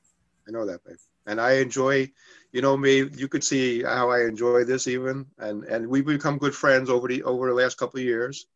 I 0.48 0.52
know 0.52 0.66
that, 0.66 0.84
babe. 0.84 0.98
And 1.26 1.42
I 1.42 1.54
enjoy, 1.54 2.10
you 2.52 2.62
know 2.62 2.78
me. 2.78 3.10
You 3.16 3.28
could 3.28 3.44
see 3.44 3.84
how 3.84 4.10
I 4.10 4.22
enjoy 4.22 4.63
this 4.63 4.88
even, 4.88 5.26
and 5.40 5.63
and 5.66 5.88
we've 5.88 6.06
become 6.06 6.38
good 6.38 6.56
friends 6.56 6.90
over 6.90 7.08
the 7.08 7.22
over 7.24 7.50
the 7.50 7.54
last 7.54 7.78
couple 7.78 8.00
of 8.00 8.06
years. 8.06 8.48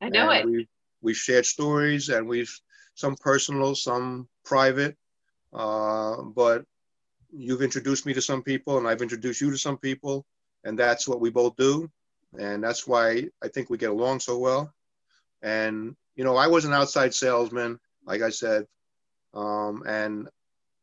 I 0.00 0.08
know 0.08 0.30
and 0.30 0.40
it. 0.40 0.46
We 0.46 0.68
we 1.02 1.14
shared 1.14 1.44
stories, 1.44 2.08
and 2.08 2.28
we've 2.28 2.54
some 2.94 3.16
personal, 3.16 3.74
some 3.74 4.28
private. 4.44 4.96
Uh, 5.52 6.22
but 6.22 6.64
you've 7.32 7.62
introduced 7.62 8.06
me 8.06 8.14
to 8.14 8.22
some 8.22 8.42
people, 8.42 8.78
and 8.78 8.86
I've 8.86 9.02
introduced 9.02 9.40
you 9.40 9.50
to 9.50 9.58
some 9.58 9.78
people, 9.78 10.24
and 10.64 10.78
that's 10.78 11.08
what 11.08 11.20
we 11.20 11.30
both 11.30 11.56
do, 11.56 11.90
and 12.38 12.62
that's 12.62 12.86
why 12.86 13.28
I 13.42 13.48
think 13.48 13.70
we 13.70 13.78
get 13.78 13.90
along 13.90 14.20
so 14.20 14.38
well. 14.38 14.72
And 15.42 15.96
you 16.16 16.24
know, 16.24 16.36
I 16.36 16.46
was 16.46 16.64
an 16.64 16.72
outside 16.72 17.14
salesman, 17.14 17.78
like 18.06 18.22
I 18.22 18.30
said, 18.30 18.66
um, 19.34 19.82
and 19.86 20.28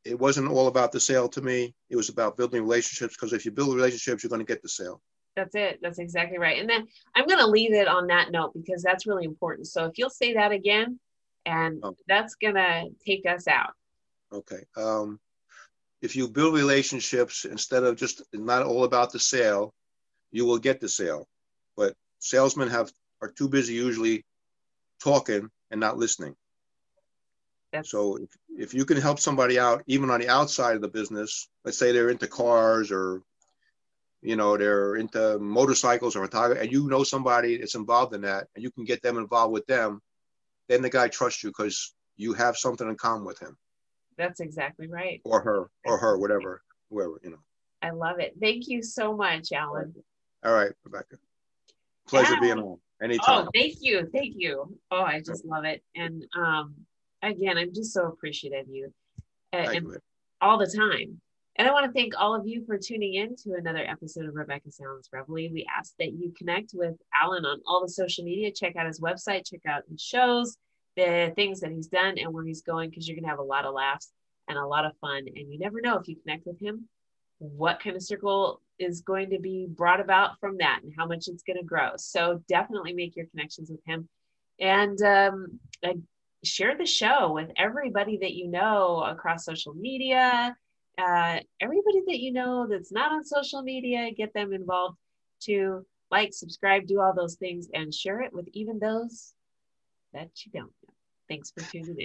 it 0.04 0.18
wasn't 0.18 0.50
all 0.50 0.68
about 0.68 0.92
the 0.92 1.00
sale 1.00 1.28
to 1.30 1.42
me. 1.42 1.76
It 1.90 1.96
was 1.96 2.10
about 2.10 2.38
building 2.38 2.62
relationships 2.62 3.16
because 3.16 3.34
if 3.34 3.46
you 3.46 3.52
build 3.52 3.76
relationships, 3.76 4.24
you're 4.24 4.30
going 4.30 4.46
to 4.46 4.46
get 4.46 4.62
the 4.62 4.70
sale. 4.70 5.02
That's 5.36 5.54
it. 5.54 5.80
That's 5.82 6.00
exactly 6.00 6.40
right. 6.40 6.60
And 6.60 6.70
then 6.70 6.88
I'm 7.14 7.28
going 7.28 7.40
to 7.40 7.46
leave 7.46 7.74
it 7.74 7.88
on 7.88 8.08
that 8.08 8.32
note 8.32 8.54
because 8.56 8.82
that's 8.82 9.06
really 9.06 9.26
important. 9.26 9.68
So 9.68 9.86
if 9.86 9.98
you'll 9.98 10.10
say 10.10 10.34
that 10.34 10.52
again, 10.52 11.00
and 11.46 11.80
oh. 11.84 11.96
that's 12.08 12.36
going 12.36 12.56
to 12.56 12.90
take 13.06 13.26
us 13.26 13.48
out. 13.48 13.72
Okay. 14.34 14.64
Um, 14.76 15.20
if 16.02 16.16
you 16.16 16.28
build 16.28 16.56
relationships 16.56 17.46
instead 17.46 17.84
of 17.84 17.96
just 17.96 18.22
not 18.34 18.64
all 18.64 18.84
about 18.84 19.12
the 19.12 19.20
sale, 19.20 19.74
you 20.32 20.46
will 20.46 20.58
get 20.58 20.80
the 20.80 20.90
sale. 20.90 21.28
But 21.78 21.96
salesmen 22.20 22.70
have 22.70 22.92
are 23.22 23.30
too 23.30 23.48
busy 23.48 23.76
usually 23.76 24.26
talking 25.02 25.50
and 25.72 25.80
not 25.80 25.98
listening. 25.98 26.36
That's... 27.72 27.90
So 27.90 28.18
if, 28.18 28.30
if 28.50 28.74
you 28.74 28.86
can 28.86 28.98
help 28.98 29.20
somebody 29.20 29.60
out, 29.60 29.84
even 29.88 30.10
on 30.10 30.20
the 30.20 30.30
outside 30.30 30.76
of 30.76 30.82
the 30.82 30.88
business, 30.88 31.48
let's 31.64 31.78
say 31.78 31.92
they're 31.92 32.10
into 32.10 32.28
cars 32.28 32.92
or, 32.92 33.22
you 34.22 34.36
know, 34.36 34.58
they're 34.58 34.96
into 34.96 35.38
motorcycles 35.40 36.16
or 36.16 36.26
photography, 36.26 36.62
and 36.62 36.72
you 36.72 36.88
know 36.88 37.04
somebody 37.04 37.58
that's 37.58 37.76
involved 37.76 38.16
in 38.16 38.22
that, 38.22 38.48
and 38.56 38.64
you 38.64 38.72
can 38.72 38.84
get 38.84 39.02
them 39.02 39.18
involved 39.18 39.54
with 39.54 39.66
them, 39.68 40.02
then 40.68 40.82
the 40.82 40.90
guy 40.90 41.08
trusts 41.08 41.44
you 41.44 41.50
because 41.50 41.94
you 42.16 42.34
have 42.34 42.58
something 42.58 42.90
in 42.90 42.96
common 42.96 43.26
with 43.26 43.40
him. 43.40 43.56
That's 44.18 44.40
exactly 44.40 44.88
right. 44.88 45.22
Or 45.24 45.42
her, 45.42 45.70
or 45.86 45.98
her, 46.00 46.18
whatever, 46.18 46.64
whoever, 46.90 47.20
you 47.24 47.30
know. 47.30 47.40
I 47.82 47.92
love 47.92 48.20
it. 48.20 48.34
Thank 48.42 48.68
you 48.68 48.82
so 48.82 49.16
much, 49.16 49.52
Allan. 49.52 49.94
All 50.44 50.54
right, 50.54 50.72
Rebecca. 50.84 51.18
Pleasure 52.08 52.34
yeah. 52.36 52.40
being 52.40 52.60
on. 52.60 52.78
Anytime. 53.02 53.46
Oh, 53.46 53.50
thank 53.54 53.76
you. 53.80 54.10
Thank 54.12 54.34
you. 54.38 54.76
Oh, 54.90 55.04
I 55.04 55.22
just 55.22 55.46
love 55.46 55.66
it. 55.66 55.84
And 55.96 56.26
um, 56.36 56.74
again, 57.22 57.58
I'm 57.58 57.74
just 57.74 57.94
so 57.94 58.08
appreciative 58.08 58.68
of 58.68 58.74
you 58.74 58.92
and 59.54 59.88
all 60.42 60.58
the 60.58 60.66
time. 60.66 61.22
And 61.58 61.68
I 61.68 61.72
want 61.72 61.86
to 61.86 61.92
thank 61.92 62.14
all 62.20 62.36
of 62.36 62.48
you 62.48 62.64
for 62.66 62.78
tuning 62.78 63.16
in 63.16 63.36
to 63.38 63.56
another 63.56 63.84
episode 63.88 64.26
of 64.26 64.36
Rebecca 64.36 64.72
Sounds 64.72 65.10
Reveille. 65.12 65.52
We 65.52 65.66
ask 65.76 65.94
that 65.98 66.14
you 66.14 66.32
connect 66.38 66.72
with 66.74 66.96
Allan 67.20 67.46
on 67.46 67.62
all 67.66 67.82
the 67.82 67.90
social 67.90 68.24
media, 68.24 68.52
check 68.52 68.76
out 68.76 68.86
his 68.86 69.00
website, 69.00 69.50
check 69.50 69.62
out 69.68 69.82
his 69.90 70.02
shows, 70.02 70.56
the 70.96 71.34
things 71.36 71.60
that 71.62 71.72
he's 71.72 71.88
done 71.88 72.20
and 72.20 72.32
where 72.32 72.46
he's 72.46 72.62
going, 72.62 72.92
because 72.92 73.08
you're 73.08 73.16
going 73.16 73.24
to 73.24 73.30
have 73.30 73.40
a 73.40 73.44
lot 73.44 73.66
of 73.66 73.74
laughs 73.74 74.12
and 74.48 74.58
a 74.58 74.66
lot 74.66 74.86
of 74.86 74.92
fun. 75.02 75.26
And 75.28 75.52
you 75.52 75.58
never 75.58 75.82
know 75.82 75.98
if 75.98 76.08
you 76.08 76.16
connect 76.16 76.46
with 76.46 76.60
him, 76.60 76.88
what 77.40 77.80
kind 77.80 77.96
of 77.96 78.04
circle 78.04 78.62
is 78.80 79.02
going 79.02 79.30
to 79.32 79.40
be 79.40 79.68
brought 79.70 80.00
about 80.00 80.40
from 80.40 80.58
that 80.58 80.82
and 80.84 80.94
how 80.98 81.06
much 81.06 81.28
it's 81.28 81.44
going 81.44 81.58
to 81.58 81.64
grow. 81.64 81.92
So 81.98 82.42
definitely 82.48 82.94
make 82.94 83.16
your 83.16 83.26
connections 83.28 83.70
with 83.70 83.80
him. 83.86 84.08
And 84.60 85.02
um, 85.02 85.60
share 86.44 86.78
the 86.78 86.86
show 86.86 87.32
with 87.34 87.50
everybody 87.58 88.18
that 88.22 88.34
you 88.34 88.48
know 88.48 89.04
across 89.04 89.46
social 89.46 89.74
media. 89.74 90.56
Uh, 90.98 91.40
everybody 91.62 92.02
that 92.08 92.20
you 92.20 92.34
know 92.34 92.68
that's 92.68 92.92
not 92.92 93.12
on 93.12 93.24
social 93.24 93.62
media, 93.62 94.10
get 94.12 94.34
them 94.34 94.52
involved 94.52 94.98
to 95.42 95.86
like, 96.10 96.34
subscribe, 96.34 96.88
do 96.88 97.00
all 97.02 97.14
those 97.14 97.36
things, 97.36 97.68
and 97.74 97.94
share 97.94 98.22
it 98.22 98.34
with 98.34 98.48
even 98.54 98.80
those 98.80 99.34
that 100.14 100.30
you 100.44 100.52
don't 100.52 100.72
know. 100.88 100.94
Thanks 101.28 101.52
for 101.52 101.62
tuning 101.62 101.98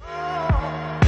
in. 0.00 0.96